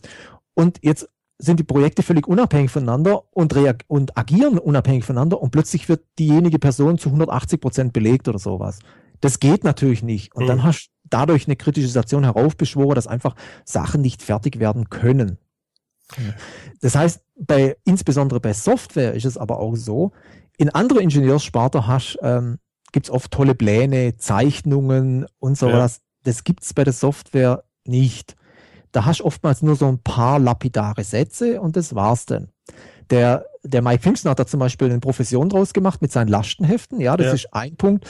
Und 0.56 0.80
jetzt 0.82 1.10
sind 1.38 1.60
die 1.60 1.64
Projekte 1.64 2.04
völlig 2.04 2.28
unabhängig 2.28 2.72
voneinander 2.72 3.24
und, 3.32 3.54
und 3.88 4.18
agieren 4.18 4.58
unabhängig 4.58 5.04
voneinander 5.04 5.42
und 5.42 5.52
plötzlich 5.52 5.90
wird 5.90 6.04
diejenige 6.18 6.60
Person 6.60 6.98
zu 6.98 7.10
180 7.10 7.60
Prozent 7.60 7.94
belegt 7.94 8.28
oder 8.28 8.40
sowas. 8.40 8.80
Das 9.22 9.40
geht 9.40 9.64
natürlich 9.64 10.04
nicht. 10.04 10.36
Und 10.36 10.44
mhm. 10.44 10.48
dann 10.48 10.64
hast 10.64 10.88
du 10.88 10.92
dadurch 11.10 11.48
eine 11.48 11.56
kritische 11.56 11.88
Situation 11.88 12.24
heraufbeschworen, 12.24 12.96
dass 12.96 13.08
einfach 13.08 13.36
Sachen 13.64 14.02
nicht 14.02 14.22
fertig 14.22 14.60
werden 14.60 14.90
können. 14.90 15.38
Das 16.82 16.96
heißt, 16.96 17.22
bei, 17.40 17.78
insbesondere 17.84 18.40
bei 18.40 18.54
Software 18.54 19.14
ist 19.14 19.26
es 19.26 19.38
aber 19.38 19.60
auch 19.60 19.76
so, 19.76 20.12
in 20.58 20.70
anderen 20.70 21.04
Ingenieurssparten 21.04 21.88
hast, 21.88 22.18
ähm, 22.22 22.60
gibt 22.92 23.08
es 23.08 23.12
oft 23.12 23.32
tolle 23.32 23.56
Pläne, 23.56 24.16
Zeichnungen 24.18 25.26
und 25.40 25.58
so 25.58 25.70
ja. 25.70 25.90
Das 26.24 26.44
gibt 26.44 26.64
es 26.64 26.74
bei 26.74 26.84
der 26.84 26.94
Software 26.94 27.64
nicht. 27.86 28.36
Da 28.96 29.04
hast 29.04 29.20
du 29.20 29.26
oftmals 29.26 29.62
nur 29.62 29.76
so 29.76 29.88
ein 29.88 30.00
paar 30.00 30.40
lapidare 30.40 31.04
Sätze 31.04 31.60
und 31.60 31.76
das 31.76 31.96
war's 31.96 32.26
dann. 32.26 32.48
Der 33.10 33.46
der 33.66 33.82
Mike 33.82 34.02
Pfingsten 34.02 34.30
hat 34.30 34.40
da 34.40 34.46
zum 34.46 34.60
Beispiel 34.60 34.90
eine 34.90 35.00
Profession 35.00 35.50
draus 35.50 35.74
gemacht 35.74 36.02
mit 36.02 36.12
seinen 36.12 36.28
Lastenheften. 36.28 37.02
Ja, 37.02 37.18
das 37.18 37.28
ja. 37.28 37.34
ist 37.34 37.54
ein 37.54 37.76
Punkt. 37.76 38.06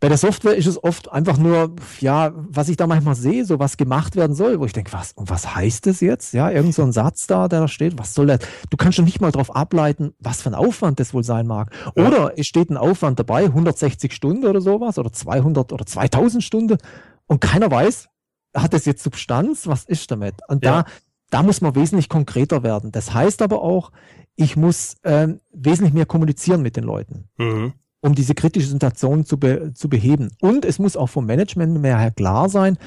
Bei 0.00 0.08
der 0.08 0.18
Software 0.18 0.56
ist 0.56 0.66
es 0.66 0.82
oft 0.82 1.10
einfach 1.10 1.38
nur, 1.38 1.76
ja, 2.00 2.32
was 2.34 2.68
ich 2.68 2.76
da 2.76 2.86
manchmal 2.86 3.14
sehe, 3.14 3.44
so 3.44 3.58
was 3.58 3.76
gemacht 3.76 4.16
werden 4.16 4.34
soll, 4.34 4.60
wo 4.60 4.64
ich 4.64 4.72
denke, 4.72 4.92
was, 4.92 5.12
und 5.12 5.30
was 5.30 5.54
heißt 5.54 5.86
das 5.86 6.00
jetzt? 6.00 6.34
Ja, 6.34 6.50
irgend 6.50 6.74
so 6.74 6.82
ein 6.82 6.92
Satz 6.92 7.26
da, 7.26 7.48
der 7.48 7.60
da 7.60 7.68
steht, 7.68 7.98
was 7.98 8.14
soll 8.14 8.26
das? 8.26 8.40
Du 8.70 8.76
kannst 8.76 8.96
schon 8.96 9.04
nicht 9.04 9.20
mal 9.20 9.30
darauf 9.30 9.54
ableiten, 9.54 10.14
was 10.18 10.42
für 10.42 10.50
ein 10.50 10.54
Aufwand 10.54 11.00
das 11.00 11.14
wohl 11.14 11.24
sein 11.24 11.46
mag. 11.46 11.72
Ja. 11.96 12.06
Oder 12.06 12.32
es 12.36 12.46
steht 12.46 12.70
ein 12.70 12.76
Aufwand 12.76 13.18
dabei, 13.18 13.44
160 13.44 14.12
Stunden 14.12 14.46
oder 14.46 14.60
sowas, 14.60 14.98
oder 14.98 15.12
200 15.12 15.72
oder 15.72 15.86
2000 15.86 16.42
Stunden, 16.42 16.78
und 17.26 17.40
keiner 17.40 17.70
weiß, 17.70 18.08
hat 18.62 18.74
das 18.74 18.84
jetzt 18.84 19.02
Substanz? 19.02 19.66
Was 19.66 19.84
ist 19.84 20.10
damit? 20.10 20.34
Und 20.48 20.64
ja. 20.64 20.82
da, 20.82 20.90
da 21.30 21.42
muss 21.42 21.60
man 21.60 21.74
wesentlich 21.74 22.08
konkreter 22.08 22.62
werden. 22.62 22.92
Das 22.92 23.12
heißt 23.12 23.42
aber 23.42 23.62
auch, 23.62 23.92
ich 24.36 24.56
muss 24.56 24.96
äh, 25.02 25.28
wesentlich 25.52 25.92
mehr 25.92 26.06
kommunizieren 26.06 26.62
mit 26.62 26.76
den 26.76 26.84
Leuten, 26.84 27.28
mhm. 27.38 27.72
um 28.00 28.14
diese 28.14 28.34
kritische 28.34 28.68
Situation 28.68 29.24
zu, 29.24 29.38
be 29.38 29.72
zu 29.74 29.88
beheben. 29.88 30.30
Und 30.40 30.64
es 30.64 30.78
muss 30.78 30.96
auch 30.96 31.08
vom 31.08 31.26
Management 31.26 31.80
mehr 31.80 32.10
klar 32.12 32.48
sein, 32.48 32.78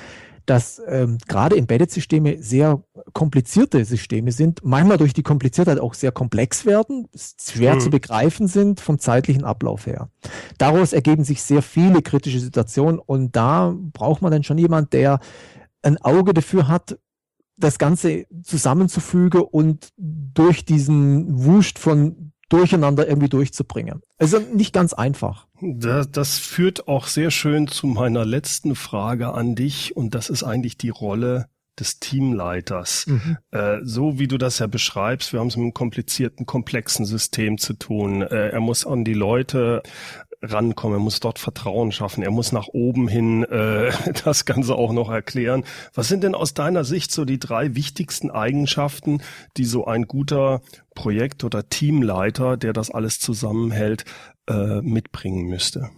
dass 0.45 0.81
ähm, 0.88 1.17
gerade 1.27 1.55
Embedded-Systeme 1.55 2.41
sehr 2.41 2.84
komplizierte 3.13 3.86
Systeme 3.86 4.31
sind, 4.31 4.62
manchmal 4.63 4.97
durch 4.97 5.13
die 5.13 5.23
Kompliziertheit 5.23 5.79
auch 5.79 5.93
sehr 5.93 6.12
komplex 6.12 6.65
werden, 6.65 7.07
schwer 7.15 7.75
mhm. 7.75 7.79
zu 7.79 7.89
begreifen 7.89 8.47
sind 8.47 8.79
vom 8.79 8.97
zeitlichen 8.99 9.43
Ablauf 9.43 9.86
her. 9.86 10.10
Daraus 10.57 10.93
ergeben 10.93 11.23
sich 11.23 11.43
sehr 11.43 11.62
viele 11.62 12.01
kritische 12.01 12.39
Situationen 12.39 12.99
und 12.99 13.36
da 13.36 13.75
braucht 13.93 14.21
man 14.21 14.31
dann 14.31 14.43
schon 14.43 14.57
jemand, 14.57 14.93
der 14.93 15.19
ein 15.81 15.97
Auge 15.97 16.33
dafür 16.33 16.67
hat, 16.67 16.97
das 17.57 17.77
Ganze 17.77 18.25
zusammenzufügen 18.43 19.41
und 19.41 19.89
durch 19.97 20.65
diesen 20.65 21.45
Wust 21.45 21.79
von 21.79 22.31
Durcheinander 22.49 23.07
irgendwie 23.07 23.29
durchzubringen. 23.29 24.01
Also 24.17 24.39
nicht 24.39 24.73
ganz 24.73 24.93
einfach. 24.93 25.47
Das, 25.61 26.11
das 26.11 26.37
führt 26.37 26.87
auch 26.87 27.07
sehr 27.07 27.31
schön 27.31 27.67
zu 27.69 27.87
meiner 27.87 28.25
letzten 28.25 28.75
Frage 28.75 29.33
an 29.33 29.55
dich 29.55 29.95
und 29.95 30.15
das 30.15 30.29
ist 30.29 30.43
eigentlich 30.43 30.77
die 30.77 30.89
Rolle 30.89 31.47
des 31.79 31.99
Teamleiters. 31.99 33.07
Mhm. 33.07 33.37
Äh, 33.51 33.77
so 33.83 34.19
wie 34.19 34.27
du 34.27 34.37
das 34.37 34.59
ja 34.59 34.67
beschreibst, 34.67 35.31
wir 35.31 35.39
haben 35.39 35.47
es 35.47 35.55
mit 35.55 35.63
einem 35.63 35.73
komplizierten, 35.73 36.45
komplexen 36.45 37.05
System 37.05 37.57
zu 37.57 37.73
tun. 37.73 38.21
Äh, 38.21 38.49
er 38.49 38.59
muss 38.59 38.85
an 38.85 39.05
die 39.05 39.13
Leute 39.13 39.81
rankommen, 40.41 40.97
er 40.97 41.04
muss 41.04 41.19
dort 41.19 41.39
Vertrauen 41.39 41.91
schaffen, 41.91 42.23
er 42.23 42.32
muss 42.32 42.51
nach 42.51 42.67
oben 42.67 43.08
hin 43.08 43.43
äh, 43.43 43.91
das 44.25 44.45
Ganze 44.45 44.75
auch 44.75 44.91
noch 44.91 45.10
erklären. 45.10 45.63
Was 45.93 46.08
sind 46.08 46.23
denn 46.23 46.36
aus 46.36 46.54
deiner 46.54 46.84
Sicht 46.84 47.12
so 47.12 47.25
die 47.25 47.39
drei 47.39 47.75
wichtigsten 47.75 48.32
Eigenschaften, 48.32 49.21
die 49.58 49.65
so 49.65 49.86
ein 49.86 50.04
guter 50.04 50.62
Projekt- 50.95 51.43
oder 51.43 51.69
Teamleiter, 51.69 52.58
der 52.58 52.73
das 52.73 52.89
alles 52.89 53.19
zusammenhält, 53.19 54.06
äh, 54.47 54.82
mitbringen 54.82 55.47
müsste? 55.47 55.89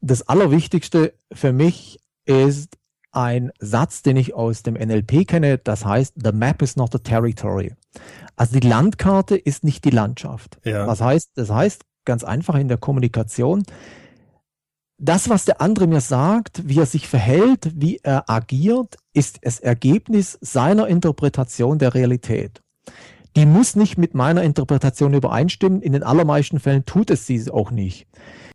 Das 0.00 0.28
Allerwichtigste 0.28 1.14
für 1.32 1.52
mich 1.52 1.98
ist 2.26 2.76
ein 3.10 3.50
Satz, 3.58 4.02
den 4.02 4.16
ich 4.16 4.34
aus 4.34 4.62
dem 4.62 4.74
NLP 4.74 5.26
kenne, 5.26 5.58
das 5.58 5.84
heißt, 5.84 6.14
the 6.22 6.32
map 6.32 6.60
is 6.60 6.76
not 6.76 6.92
the 6.92 6.98
territory. 6.98 7.74
Also 8.36 8.60
die 8.60 8.68
Landkarte 8.68 9.36
ist 9.36 9.64
nicht 9.64 9.84
die 9.86 9.90
Landschaft. 9.90 10.58
Ja. 10.64 10.86
Was 10.86 11.00
heißt, 11.00 11.30
das 11.34 11.50
heißt 11.50 11.82
ganz 12.06 12.24
einfach 12.24 12.54
in 12.54 12.68
der 12.68 12.78
Kommunikation, 12.78 13.64
das, 14.98 15.28
was 15.28 15.44
der 15.44 15.60
andere 15.60 15.86
mir 15.86 16.00
sagt, 16.00 16.66
wie 16.66 16.78
er 16.78 16.86
sich 16.86 17.06
verhält, 17.06 17.70
wie 17.74 18.00
er 18.02 18.30
agiert, 18.30 18.96
ist 19.12 19.40
das 19.42 19.60
Ergebnis 19.60 20.38
seiner 20.40 20.88
Interpretation 20.88 21.78
der 21.78 21.92
Realität. 21.94 22.62
Die 23.36 23.44
muss 23.44 23.76
nicht 23.76 23.98
mit 23.98 24.14
meiner 24.14 24.42
Interpretation 24.42 25.12
übereinstimmen. 25.12 25.82
In 25.82 25.92
den 25.92 26.02
allermeisten 26.02 26.58
Fällen 26.58 26.86
tut 26.86 27.10
es 27.10 27.26
sie 27.26 27.50
auch 27.50 27.70
nicht. 27.70 28.06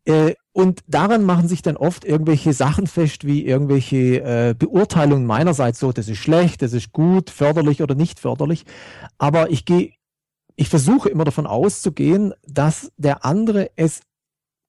Äh, 0.06 0.34
und 0.54 0.82
daran 0.88 1.24
machen 1.24 1.48
sich 1.48 1.62
dann 1.62 1.78
oft 1.78 2.04
irgendwelche 2.04 2.54
Sachen 2.54 2.88
fest, 2.88 3.26
wie 3.26 3.46
irgendwelche 3.46 4.22
äh, 4.24 4.56
Beurteilungen 4.58 5.28
meinerseits, 5.28 5.80
so, 5.80 5.92
das 5.92 6.10
ist 6.10 6.18
schlecht, 6.18 6.64
das 6.64 6.74
ist 6.74 6.92
gut, 6.92 7.30
förderlich 7.30 7.84
oder 7.84 7.94
nicht 7.94 8.20
förderlich. 8.20 8.66
Aber 9.20 9.52
ich 9.52 9.66
gehe, 9.66 9.94
ich 10.56 10.70
versuche 10.70 11.10
immer 11.10 11.24
davon 11.24 11.48
auszugehen, 11.48 12.34
dass 12.48 12.92
der 12.98 13.26
andere 13.26 13.72
es 13.76 14.02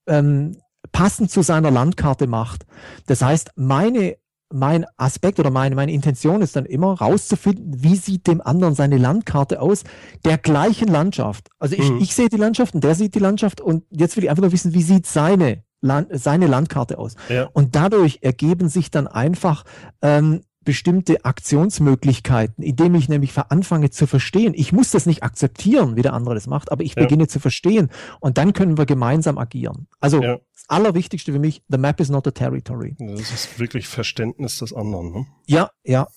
ähm, 0.07 0.57
passend 0.93 1.31
zu 1.31 1.43
seiner 1.43 1.71
Landkarte 1.71 2.27
macht. 2.27 2.67
Das 3.07 3.23
heißt, 3.23 3.53
meine 3.57 4.17
mein 4.53 4.87
Aspekt 4.97 5.41
oder 5.41 5.51
meine, 5.51 5.75
meine 5.75 5.93
Intention 5.93 6.43
ist 6.43 6.57
dann 6.57 6.67
immer 6.67 6.93
rauszufinden, 6.93 7.83
wie 7.83 7.97
sieht 7.97 8.27
dem 8.27 8.41
anderen 8.41 8.75
seine 8.75 8.99
Landkarte 8.99 9.61
aus, 9.61 9.85
der 10.25 10.39
gleichen 10.39 10.89
Landschaft. 10.89 11.49
Also 11.59 11.75
ich, 11.75 11.91
mhm. 11.91 11.99
ich 11.99 12.15
sehe 12.15 12.29
die 12.29 12.37
Landschaft 12.37 12.75
und 12.75 12.85
der 12.85 12.95
sieht 12.95 13.15
die 13.15 13.19
Landschaft 13.19 13.61
und 13.61 13.85
jetzt 13.91 14.17
will 14.17 14.25
ich 14.25 14.31
einfach 14.31 14.43
nur 14.43 14.53
wissen, 14.53 14.75
wie 14.75 14.83
sieht 14.83 15.07
seine, 15.07 15.65
Land, 15.81 16.09
seine 16.13 16.47
Landkarte 16.47 16.99
aus. 16.99 17.17
Ja. 17.29 17.49
Und 17.53 17.75
dadurch 17.75 18.19
ergeben 18.23 18.69
sich 18.69 18.91
dann 18.91 19.07
einfach 19.07 19.65
ähm, 20.03 20.43
bestimmte 20.65 21.25
Aktionsmöglichkeiten, 21.25 22.63
indem 22.63 22.95
ich 22.95 23.09
nämlich 23.09 23.37
anfange 23.37 23.91
zu 23.91 24.07
verstehen. 24.07 24.55
Ich 24.55 24.73
muss 24.73 24.91
das 24.91 25.07
nicht 25.07 25.23
akzeptieren, 25.23 25.97
wie 25.97 26.03
der 26.03 26.13
andere 26.13 26.35
das 26.35 26.47
macht, 26.47 26.71
aber 26.71 26.85
ich 26.85 26.95
ja. 26.95 27.03
beginne 27.03 27.29
zu 27.29 27.41
verstehen 27.41 27.91
und 28.21 28.39
dann 28.39 28.53
können 28.53 28.79
wir 28.79 28.87
gemeinsam 28.87 29.39
agieren. 29.39 29.89
Also 30.01 30.23
ja. 30.23 30.39
das 30.55 30.65
Allerwichtigste 30.69 31.33
für 31.33 31.39
mich, 31.39 31.63
the 31.69 31.79
map 31.79 32.01
is 32.01 32.09
not 32.09 32.27
a 32.27 32.31
territory. 32.31 32.97
Das 32.99 33.31
ist 33.31 33.59
wirklich 33.59 33.89
Verständnis 33.89 34.59
des 34.59 34.73
anderen. 34.73 35.13
Ne? 35.13 35.27
Ja, 35.47 35.71
ja. 35.85 36.09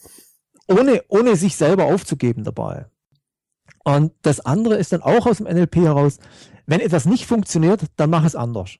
Ohne, 0.67 1.03
ohne 1.08 1.36
sich 1.36 1.55
selber 1.55 1.86
aufzugeben 1.86 2.43
dabei. 2.43 2.86
Und 3.84 4.13
das 4.23 4.39
andere 4.39 4.75
ist 4.75 4.91
dann 4.93 5.01
auch 5.01 5.27
aus 5.27 5.38
dem 5.38 5.47
NLP 5.47 5.75
heraus, 5.77 6.17
wenn 6.65 6.79
etwas 6.79 7.05
nicht 7.05 7.27
funktioniert, 7.27 7.81
dann 7.97 8.10
mach 8.10 8.25
es 8.25 8.36
anders. 8.36 8.77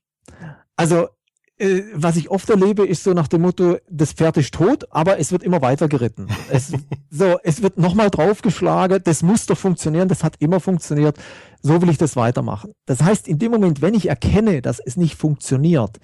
Also 0.76 1.10
äh, 1.58 1.84
was 1.94 2.18
ich 2.18 2.30
oft 2.30 2.50
erlebe, 2.50 2.86
ist 2.86 3.04
so 3.04 3.14
nach 3.14 3.28
dem 3.28 3.42
Motto, 3.42 3.78
das 3.90 4.14
Pferd 4.14 4.38
ist 4.38 4.54
tot, 4.54 4.86
aber 4.90 5.20
es 5.20 5.32
wird 5.32 5.44
immer 5.44 5.62
weiter 5.62 5.88
geritten. 5.88 6.28
Es, 6.50 6.74
so, 7.10 7.38
es 7.44 7.62
wird 7.62 7.78
nochmal 7.78 8.10
draufgeschlagen, 8.10 9.02
das 9.04 9.24
muss 9.24 9.46
doch 9.46 9.58
funktionieren, 9.58 10.08
das 10.08 10.24
hat 10.24 10.36
immer 10.40 10.60
funktioniert, 10.60 11.18
so 11.62 11.82
will 11.82 11.90
ich 11.90 11.98
das 11.98 12.16
weitermachen. 12.16 12.74
Das 12.86 13.02
heißt, 13.02 13.28
in 13.28 13.40
dem 13.40 13.52
Moment, 13.52 13.82
wenn 13.82 13.94
ich 13.94 14.10
erkenne, 14.10 14.62
dass 14.62 14.80
es 14.80 14.98
nicht 14.98 15.16
funktioniert, 15.16 16.00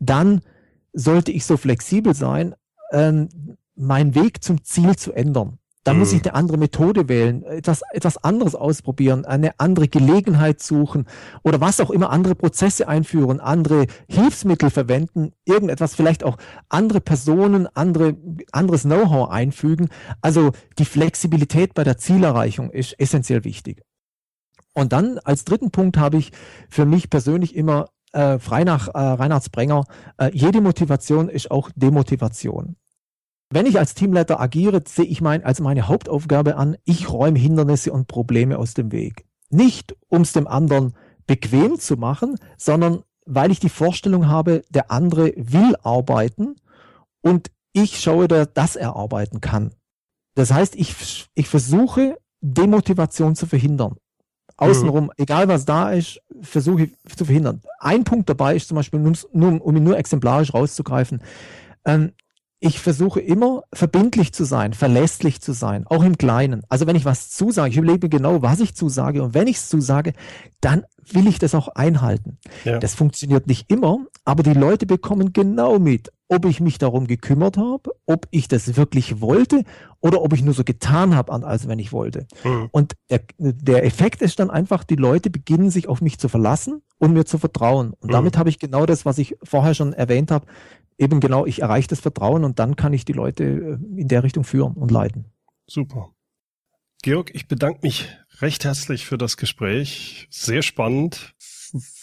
dann 0.00 0.40
sollte 0.92 1.30
ich 1.30 1.44
so 1.44 1.56
flexibel 1.56 2.14
sein, 2.14 2.54
ähm, 2.92 3.28
meinen 3.76 4.14
Weg 4.14 4.42
zum 4.42 4.64
Ziel 4.64 4.96
zu 4.96 5.12
ändern. 5.12 5.58
Da 5.86 5.92
mhm. 5.92 6.00
muss 6.00 6.12
ich 6.12 6.24
eine 6.24 6.34
andere 6.34 6.58
Methode 6.58 7.08
wählen, 7.08 7.44
etwas, 7.44 7.82
etwas 7.92 8.16
anderes 8.24 8.56
ausprobieren, 8.56 9.24
eine 9.24 9.60
andere 9.60 9.86
Gelegenheit 9.86 10.60
suchen 10.60 11.06
oder 11.44 11.60
was 11.60 11.78
auch 11.78 11.90
immer, 11.90 12.10
andere 12.10 12.34
Prozesse 12.34 12.88
einführen, 12.88 13.38
andere 13.38 13.86
Hilfsmittel 14.08 14.70
verwenden, 14.70 15.30
irgendetwas, 15.44 15.94
vielleicht 15.94 16.24
auch 16.24 16.38
andere 16.68 17.00
Personen, 17.00 17.68
andere, 17.68 18.16
anderes 18.50 18.82
Know-how 18.82 19.30
einfügen. 19.30 19.88
Also 20.22 20.50
die 20.80 20.84
Flexibilität 20.84 21.72
bei 21.74 21.84
der 21.84 21.98
Zielerreichung 21.98 22.70
ist 22.72 22.98
essentiell 22.98 23.44
wichtig. 23.44 23.84
Und 24.74 24.92
dann 24.92 25.20
als 25.20 25.44
dritten 25.44 25.70
Punkt 25.70 25.98
habe 25.98 26.16
ich 26.16 26.32
für 26.68 26.84
mich 26.84 27.10
persönlich 27.10 27.54
immer 27.54 27.90
äh, 28.12 28.40
frei 28.40 28.64
nach 28.64 28.88
äh, 28.88 28.98
Reinhard 28.98 29.44
Sprenger, 29.44 29.84
äh, 30.18 30.30
jede 30.32 30.60
Motivation 30.60 31.28
ist 31.28 31.52
auch 31.52 31.70
Demotivation. 31.76 32.74
Wenn 33.50 33.66
ich 33.66 33.78
als 33.78 33.94
Teamleiter 33.94 34.40
agiere, 34.40 34.82
sehe 34.86 35.04
ich 35.04 35.20
mein, 35.20 35.44
als 35.44 35.60
meine 35.60 35.86
Hauptaufgabe 35.86 36.56
an, 36.56 36.76
ich 36.84 37.10
räume 37.10 37.38
Hindernisse 37.38 37.92
und 37.92 38.08
Probleme 38.08 38.58
aus 38.58 38.74
dem 38.74 38.90
Weg. 38.90 39.24
Nicht, 39.50 39.96
um 40.08 40.22
es 40.22 40.32
dem 40.32 40.48
anderen 40.48 40.94
bequem 41.26 41.78
zu 41.78 41.96
machen, 41.96 42.38
sondern 42.56 43.02
weil 43.24 43.50
ich 43.50 43.60
die 43.60 43.68
Vorstellung 43.68 44.28
habe, 44.28 44.62
der 44.70 44.90
andere 44.90 45.32
will 45.36 45.76
arbeiten 45.82 46.56
und 47.22 47.50
ich 47.72 48.00
schaue, 48.00 48.28
dass 48.28 48.76
er 48.76 48.96
arbeiten 48.96 49.40
kann. 49.40 49.74
Das 50.34 50.52
heißt, 50.52 50.76
ich, 50.76 51.28
ich 51.34 51.48
versuche, 51.48 52.18
Demotivation 52.40 53.36
zu 53.36 53.46
verhindern. 53.46 53.96
Außenrum, 54.56 55.04
mhm. 55.04 55.10
egal 55.18 55.48
was 55.48 55.64
da 55.64 55.92
ist, 55.92 56.20
versuche 56.40 56.84
ich 56.84 57.16
zu 57.16 57.24
verhindern. 57.24 57.60
Ein 57.78 58.04
Punkt 58.04 58.28
dabei 58.28 58.56
ist 58.56 58.68
zum 58.68 58.76
Beispiel, 58.76 59.00
nur, 59.00 59.14
um 59.32 59.76
ihn 59.76 59.84
nur 59.84 59.98
exemplarisch 59.98 60.54
rauszugreifen, 60.54 61.20
ähm, 61.84 62.12
ich 62.58 62.80
versuche 62.80 63.20
immer 63.20 63.64
verbindlich 63.72 64.32
zu 64.32 64.44
sein, 64.44 64.72
verlässlich 64.72 65.40
zu 65.42 65.52
sein, 65.52 65.86
auch 65.86 66.02
im 66.02 66.16
Kleinen. 66.16 66.62
Also 66.68 66.86
wenn 66.86 66.96
ich 66.96 67.04
was 67.04 67.30
zusage, 67.30 67.70
ich 67.70 67.76
überlege 67.76 68.06
mir 68.06 68.10
genau, 68.10 68.42
was 68.42 68.60
ich 68.60 68.74
zusage 68.74 69.22
und 69.22 69.34
wenn 69.34 69.46
ich 69.46 69.56
es 69.56 69.68
zusage, 69.68 70.14
dann 70.60 70.84
will 71.12 71.28
ich 71.28 71.38
das 71.38 71.54
auch 71.54 71.68
einhalten. 71.68 72.38
Ja. 72.64 72.78
Das 72.78 72.94
funktioniert 72.94 73.46
nicht 73.46 73.70
immer, 73.70 73.98
aber 74.24 74.42
die 74.42 74.54
Leute 74.54 74.86
bekommen 74.86 75.32
genau 75.32 75.78
mit, 75.78 76.10
ob 76.28 76.46
ich 76.46 76.60
mich 76.60 76.78
darum 76.78 77.06
gekümmert 77.06 77.58
habe, 77.58 77.90
ob 78.06 78.26
ich 78.30 78.48
das 78.48 78.76
wirklich 78.76 79.20
wollte 79.20 79.62
oder 80.00 80.22
ob 80.22 80.32
ich 80.32 80.42
nur 80.42 80.54
so 80.54 80.64
getan 80.64 81.14
habe, 81.14 81.32
als 81.32 81.68
wenn 81.68 81.78
ich 81.78 81.92
wollte. 81.92 82.26
Mhm. 82.42 82.68
Und 82.72 82.94
der, 83.10 83.20
der 83.38 83.84
Effekt 83.84 84.22
ist 84.22 84.40
dann 84.40 84.50
einfach, 84.50 84.82
die 84.82 84.96
Leute 84.96 85.30
beginnen 85.30 85.70
sich 85.70 85.88
auf 85.88 86.00
mich 86.00 86.18
zu 86.18 86.28
verlassen 86.28 86.82
und 86.98 87.12
mir 87.12 87.26
zu 87.26 87.38
vertrauen. 87.38 87.92
Und 88.00 88.08
mhm. 88.08 88.12
damit 88.12 88.38
habe 88.38 88.48
ich 88.48 88.58
genau 88.58 88.86
das, 88.86 89.04
was 89.04 89.18
ich 89.18 89.36
vorher 89.44 89.74
schon 89.74 89.92
erwähnt 89.92 90.30
habe, 90.30 90.46
eben 90.98 91.20
genau, 91.20 91.46
ich 91.46 91.62
erreiche 91.62 91.88
das 91.88 92.00
Vertrauen 92.00 92.44
und 92.44 92.58
dann 92.58 92.76
kann 92.76 92.92
ich 92.92 93.04
die 93.04 93.12
Leute 93.12 93.44
äh, 93.44 94.00
in 94.00 94.08
der 94.08 94.22
Richtung 94.22 94.44
führen 94.44 94.74
und 94.74 94.90
leiten. 94.90 95.26
Super. 95.66 96.10
Georg, 97.02 97.34
ich 97.34 97.46
bedanke 97.46 97.80
mich 97.82 98.08
recht 98.40 98.64
herzlich 98.64 99.06
für 99.06 99.18
das 99.18 99.36
Gespräch. 99.36 100.26
Sehr 100.30 100.62
spannend, 100.62 101.34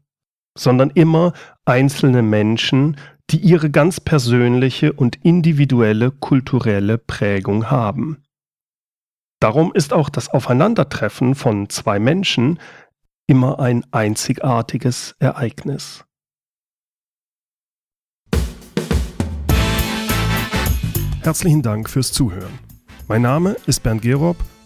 sondern 0.56 0.88
immer 0.88 1.34
einzelne 1.66 2.22
Menschen, 2.22 2.96
die 3.28 3.40
ihre 3.40 3.70
ganz 3.70 4.00
persönliche 4.00 4.94
und 4.94 5.16
individuelle 5.22 6.10
kulturelle 6.10 6.96
Prägung 6.96 7.70
haben. 7.70 8.22
Darum 9.38 9.74
ist 9.74 9.92
auch 9.92 10.08
das 10.08 10.30
Aufeinandertreffen 10.30 11.34
von 11.34 11.68
zwei 11.68 11.98
Menschen 11.98 12.58
immer 13.26 13.60
ein 13.60 13.84
einzigartiges 13.90 15.16
Ereignis. 15.18 16.06
Herzlichen 21.20 21.60
Dank 21.60 21.90
fürs 21.90 22.12
Zuhören. 22.12 22.58
Mein 23.08 23.20
Name 23.20 23.56
ist 23.66 23.82
Bernd 23.82 24.00
Gerob 24.00 24.38